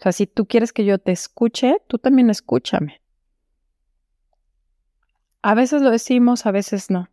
O 0.00 0.02
sea, 0.02 0.12
si 0.12 0.26
tú 0.26 0.44
quieres 0.44 0.74
que 0.74 0.84
yo 0.84 0.98
te 0.98 1.12
escuche, 1.12 1.78
tú 1.86 1.96
también 1.96 2.28
escúchame. 2.28 3.00
A 5.40 5.54
veces 5.54 5.80
lo 5.80 5.90
decimos, 5.90 6.44
a 6.44 6.50
veces 6.50 6.90
no. 6.90 7.08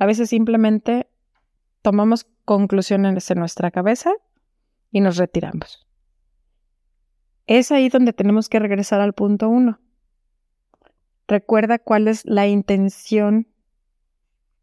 A 0.00 0.06
veces 0.06 0.30
simplemente 0.30 1.10
tomamos 1.82 2.26
conclusiones 2.46 3.30
en 3.30 3.38
nuestra 3.38 3.70
cabeza 3.70 4.10
y 4.90 5.02
nos 5.02 5.18
retiramos. 5.18 5.86
Es 7.46 7.70
ahí 7.70 7.90
donde 7.90 8.14
tenemos 8.14 8.48
que 8.48 8.60
regresar 8.60 9.02
al 9.02 9.12
punto 9.12 9.50
uno. 9.50 9.78
Recuerda 11.28 11.78
cuál 11.78 12.08
es 12.08 12.24
la 12.24 12.46
intención 12.46 13.46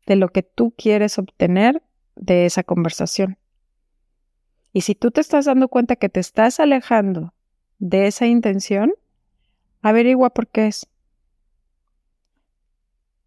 de 0.07 0.15
lo 0.15 0.29
que 0.29 0.41
tú 0.41 0.73
quieres 0.75 1.19
obtener 1.19 1.83
de 2.15 2.47
esa 2.47 2.63
conversación. 2.63 3.37
Y 4.73 4.81
si 4.81 4.95
tú 4.95 5.11
te 5.11 5.21
estás 5.21 5.45
dando 5.45 5.67
cuenta 5.67 5.97
que 5.97 6.09
te 6.09 6.19
estás 6.19 6.59
alejando 6.59 7.35
de 7.77 8.07
esa 8.07 8.25
intención, 8.25 8.91
averigua 9.83 10.31
por 10.31 10.47
qué 10.47 10.65
es. 10.65 10.87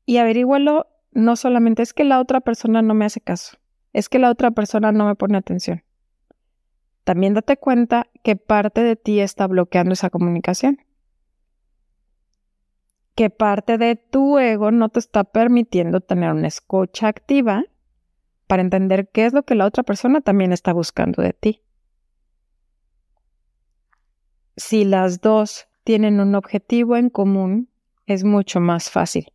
Y 0.07 0.17
averígualo 0.17 0.89
no 1.13 1.37
solamente 1.37 1.83
es 1.83 1.93
que 1.93 2.05
la 2.05 2.21
otra 2.21 2.41
persona 2.41 2.83
no 2.83 2.95
me 2.95 3.05
hace 3.05 3.21
caso, 3.21 3.59
es 3.93 4.09
que 4.09 4.19
la 4.19 4.31
otra 4.31 4.51
persona 4.51 4.93
no 4.93 5.07
me 5.07 5.15
pone 5.15 5.39
atención. 5.39 5.83
También 7.05 7.35
date 7.35 7.57
cuenta 7.57 8.07
que 8.23 8.37
parte 8.37 8.83
de 8.83 8.97
ti 8.97 9.21
está 9.21 9.47
bloqueando 9.47 9.93
esa 9.93 10.11
comunicación 10.11 10.79
que 13.21 13.29
parte 13.29 13.77
de 13.77 13.97
tu 13.97 14.39
ego 14.39 14.71
no 14.71 14.89
te 14.89 14.99
está 14.99 15.25
permitiendo 15.25 16.01
tener 16.01 16.33
una 16.33 16.49
escucha 16.49 17.09
activa 17.09 17.65
para 18.47 18.63
entender 18.63 19.11
qué 19.11 19.27
es 19.27 19.35
lo 19.35 19.43
que 19.43 19.55
la 19.55 19.67
otra 19.67 19.83
persona 19.83 20.23
también 20.23 20.55
está 20.55 20.73
buscando 20.73 21.23
de 21.23 21.35
ti. 21.35 21.63
Si 24.57 24.87
las 24.87 25.21
dos 25.21 25.69
tienen 25.85 26.19
un 26.19 26.35
objetivo 26.35 26.97
en 26.97 27.11
común, 27.11 27.69
es 28.07 28.25
mucho 28.25 28.59
más 28.59 28.89
fácil. 28.91 29.31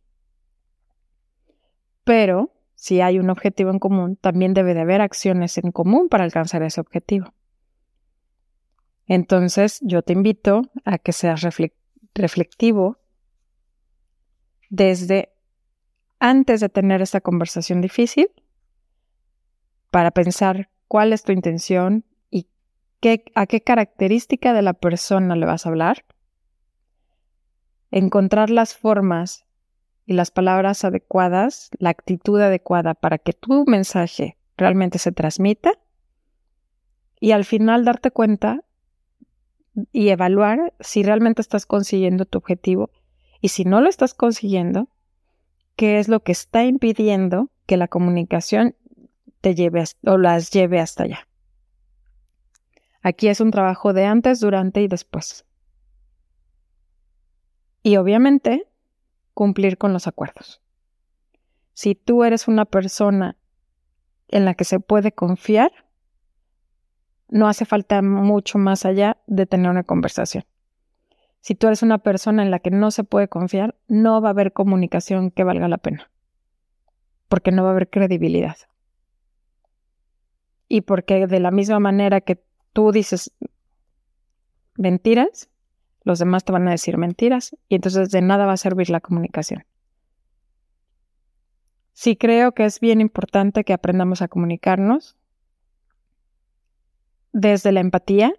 Pero 2.06 2.52
si 2.76 3.00
hay 3.00 3.18
un 3.18 3.30
objetivo 3.30 3.70
en 3.70 3.80
común, 3.80 4.14
también 4.14 4.54
debe 4.54 4.74
de 4.74 4.82
haber 4.82 5.00
acciones 5.00 5.58
en 5.58 5.72
común 5.72 6.08
para 6.08 6.22
alcanzar 6.22 6.62
ese 6.62 6.80
objetivo. 6.80 7.34
Entonces, 9.06 9.80
yo 9.82 10.02
te 10.02 10.12
invito 10.12 10.62
a 10.84 10.98
que 10.98 11.10
seas 11.10 11.44
reflectivo 12.14 12.98
desde 14.70 15.32
antes 16.20 16.60
de 16.60 16.68
tener 16.68 17.02
esta 17.02 17.20
conversación 17.20 17.80
difícil 17.80 18.28
para 19.90 20.12
pensar 20.12 20.70
cuál 20.86 21.12
es 21.12 21.24
tu 21.24 21.32
intención 21.32 22.04
y 22.30 22.46
qué, 23.00 23.24
a 23.34 23.46
qué 23.48 23.62
característica 23.62 24.52
de 24.52 24.62
la 24.62 24.74
persona 24.74 25.34
le 25.34 25.46
vas 25.46 25.66
a 25.66 25.70
hablar. 25.70 26.04
Encontrar 27.90 28.48
las 28.48 28.76
formas 28.76 29.45
y 30.06 30.14
las 30.14 30.30
palabras 30.30 30.84
adecuadas, 30.84 31.70
la 31.78 31.90
actitud 31.90 32.40
adecuada 32.40 32.94
para 32.94 33.18
que 33.18 33.32
tu 33.32 33.64
mensaje 33.66 34.38
realmente 34.56 34.98
se 34.98 35.12
transmita 35.12 35.72
y 37.20 37.32
al 37.32 37.44
final 37.44 37.84
darte 37.84 38.10
cuenta 38.10 38.62
y 39.92 40.08
evaluar 40.08 40.72
si 40.80 41.02
realmente 41.02 41.42
estás 41.42 41.66
consiguiendo 41.66 42.24
tu 42.24 42.38
objetivo 42.38 42.90
y 43.40 43.48
si 43.48 43.64
no 43.64 43.80
lo 43.80 43.88
estás 43.88 44.14
consiguiendo, 44.14 44.88
¿qué 45.74 45.98
es 45.98 46.08
lo 46.08 46.20
que 46.20 46.32
está 46.32 46.64
impidiendo 46.64 47.50
que 47.66 47.76
la 47.76 47.88
comunicación 47.88 48.76
te 49.40 49.54
lleve 49.54 49.84
o 50.06 50.16
las 50.16 50.50
lleve 50.50 50.80
hasta 50.80 51.02
allá? 51.02 51.28
Aquí 53.02 53.28
es 53.28 53.40
un 53.40 53.50
trabajo 53.50 53.92
de 53.92 54.04
antes, 54.04 54.40
durante 54.40 54.82
y 54.82 54.88
después. 54.88 55.44
Y 57.82 57.98
obviamente, 57.98 58.66
cumplir 59.36 59.76
con 59.76 59.92
los 59.92 60.06
acuerdos. 60.06 60.62
Si 61.74 61.94
tú 61.94 62.24
eres 62.24 62.48
una 62.48 62.64
persona 62.64 63.36
en 64.28 64.46
la 64.46 64.54
que 64.54 64.64
se 64.64 64.80
puede 64.80 65.12
confiar, 65.12 65.70
no 67.28 67.46
hace 67.46 67.66
falta 67.66 68.00
mucho 68.00 68.56
más 68.56 68.86
allá 68.86 69.18
de 69.26 69.44
tener 69.44 69.70
una 69.70 69.82
conversación. 69.82 70.46
Si 71.40 71.54
tú 71.54 71.66
eres 71.66 71.82
una 71.82 71.98
persona 71.98 72.42
en 72.42 72.50
la 72.50 72.60
que 72.60 72.70
no 72.70 72.90
se 72.90 73.04
puede 73.04 73.28
confiar, 73.28 73.76
no 73.88 74.22
va 74.22 74.30
a 74.30 74.30
haber 74.30 74.54
comunicación 74.54 75.30
que 75.30 75.44
valga 75.44 75.68
la 75.68 75.76
pena, 75.76 76.10
porque 77.28 77.52
no 77.52 77.62
va 77.62 77.68
a 77.68 77.72
haber 77.72 77.90
credibilidad. 77.90 78.56
Y 80.66 80.80
porque 80.80 81.26
de 81.26 81.40
la 81.40 81.50
misma 81.50 81.78
manera 81.78 82.22
que 82.22 82.42
tú 82.72 82.90
dices 82.90 83.36
mentiras, 84.78 85.50
los 86.06 86.20
demás 86.20 86.44
te 86.44 86.52
van 86.52 86.68
a 86.68 86.70
decir 86.70 86.96
mentiras 86.96 87.56
y 87.68 87.74
entonces 87.74 88.10
de 88.10 88.22
nada 88.22 88.46
va 88.46 88.52
a 88.52 88.56
servir 88.56 88.88
la 88.88 89.00
comunicación. 89.00 89.66
Sí 91.92 92.16
creo 92.16 92.52
que 92.52 92.64
es 92.64 92.80
bien 92.80 93.00
importante 93.00 93.64
que 93.64 93.72
aprendamos 93.72 94.22
a 94.22 94.28
comunicarnos 94.28 95.16
desde 97.32 97.72
la 97.72 97.80
empatía 97.80 98.32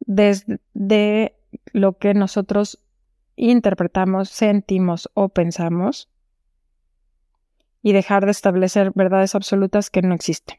desde 0.00 1.34
lo 1.72 1.98
que 1.98 2.12
nosotros 2.14 2.84
interpretamos, 3.34 4.28
sentimos 4.28 5.10
o 5.14 5.30
pensamos 5.30 6.10
y 7.82 7.92
dejar 7.92 8.26
de 8.26 8.32
establecer 8.32 8.92
verdades 8.94 9.34
absolutas 9.34 9.88
que 9.88 10.02
no 10.02 10.14
existen. 10.14 10.58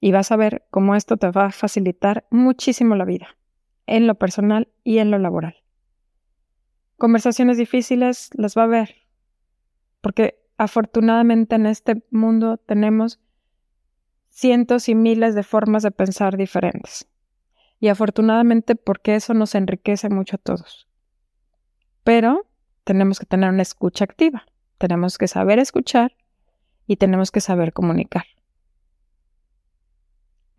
Y 0.00 0.12
vas 0.12 0.32
a 0.32 0.36
ver 0.36 0.66
cómo 0.70 0.94
esto 0.94 1.16
te 1.16 1.30
va 1.30 1.46
a 1.46 1.52
facilitar 1.52 2.26
muchísimo 2.30 2.96
la 2.96 3.04
vida, 3.04 3.36
en 3.86 4.06
lo 4.06 4.14
personal 4.14 4.68
y 4.82 4.98
en 4.98 5.10
lo 5.10 5.18
laboral. 5.18 5.56
Conversaciones 6.96 7.58
difíciles 7.58 8.30
las 8.34 8.56
va 8.56 8.62
a 8.62 8.66
haber, 8.66 8.96
porque 10.00 10.40
afortunadamente 10.56 11.56
en 11.56 11.66
este 11.66 12.02
mundo 12.10 12.56
tenemos 12.58 13.20
cientos 14.30 14.88
y 14.88 14.94
miles 14.94 15.34
de 15.34 15.42
formas 15.42 15.82
de 15.82 15.90
pensar 15.90 16.36
diferentes 16.36 17.08
y 17.80 17.88
afortunadamente 17.88 18.76
porque 18.76 19.14
eso 19.14 19.34
nos 19.34 19.54
enriquece 19.54 20.08
mucho 20.08 20.36
a 20.36 20.38
todos. 20.38 20.88
Pero 22.02 22.46
tenemos 22.84 23.18
que 23.18 23.26
tener 23.26 23.50
una 23.50 23.62
escucha 23.62 24.04
activa, 24.04 24.46
tenemos 24.78 25.18
que 25.18 25.28
saber 25.28 25.58
escuchar 25.58 26.16
y 26.86 26.96
tenemos 26.96 27.30
que 27.30 27.40
saber 27.40 27.72
comunicar. 27.72 28.24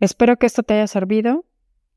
Espero 0.00 0.36
que 0.36 0.46
esto 0.46 0.62
te 0.62 0.74
haya 0.74 0.86
servido. 0.86 1.44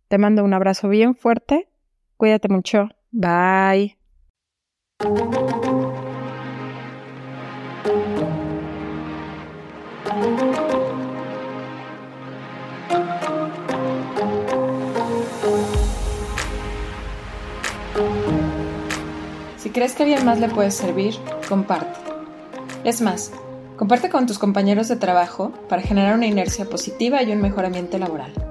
Te 0.10 0.18
mando 0.18 0.44
un 0.44 0.54
abrazo 0.54 0.90
bien 0.90 1.16
fuerte. 1.16 1.70
Cuídate 2.18 2.50
mucho. 2.50 2.90
Bye. 3.12 3.98
Si 19.58 19.70
crees 19.70 19.94
que 19.96 20.04
a 20.04 20.06
alguien 20.06 20.26
más 20.26 20.40
le 20.42 20.50
puede 20.50 20.72
servir, 20.72 21.14
comparte. 21.48 21.98
Es 22.84 23.02
más, 23.02 23.32
Comparte 23.80 24.10
con 24.10 24.28
tus 24.28 24.38
compañeros 24.38 24.90
de 24.90 24.98
trabajo 24.98 25.54
para 25.70 25.82
generar 25.82 26.14
una 26.14 26.28
inercia 26.28 26.66
positiva 26.66 27.24
y 27.24 27.32
un 27.32 27.40
mejor 27.40 27.64
ambiente 27.64 27.98
laboral. 27.98 28.49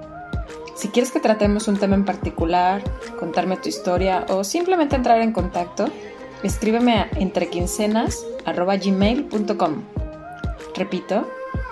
Si 0.79 0.89
quieres 0.91 1.11
que 1.11 1.19
tratemos 1.19 1.67
un 1.67 1.77
tema 1.77 1.97
en 1.97 2.05
particular, 2.05 2.85
contarme 3.19 3.57
tu 3.57 3.69
historia 3.69 4.25
o 4.29 4.45
simplemente 4.45 4.95
entrar 4.95 5.21
en 5.21 5.33
contacto, 5.33 5.87
escríbeme 6.45 6.93
a 6.93 7.09
entrequincenas.gmail.com. 7.17 9.83
Repito, 10.77 11.29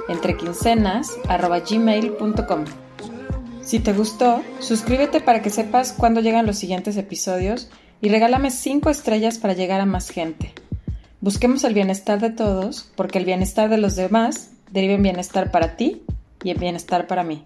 entrequincenas.gmail.com. 0.08 2.64
Si 3.62 3.78
te 3.78 3.92
gustó, 3.92 4.42
suscríbete 4.58 5.20
para 5.20 5.40
que 5.40 5.50
sepas 5.50 5.92
cuándo 5.92 6.20
llegan 6.20 6.44
los 6.44 6.58
siguientes 6.58 6.96
episodios 6.96 7.70
y 8.00 8.08
regálame 8.08 8.50
5 8.50 8.90
estrellas 8.90 9.38
para 9.38 9.54
llegar 9.54 9.80
a 9.80 9.86
más 9.86 10.10
gente. 10.10 10.52
Busquemos 11.20 11.62
el 11.62 11.74
bienestar 11.74 12.18
de 12.18 12.30
todos, 12.30 12.90
porque 12.96 13.18
el 13.18 13.24
bienestar 13.24 13.70
de 13.70 13.78
los 13.78 13.94
demás 13.94 14.50
deriva 14.72 14.94
en 14.94 15.04
bienestar 15.04 15.52
para 15.52 15.76
ti 15.76 16.02
y 16.42 16.50
en 16.50 16.58
bienestar 16.58 17.06
para 17.06 17.22
mí. 17.22 17.44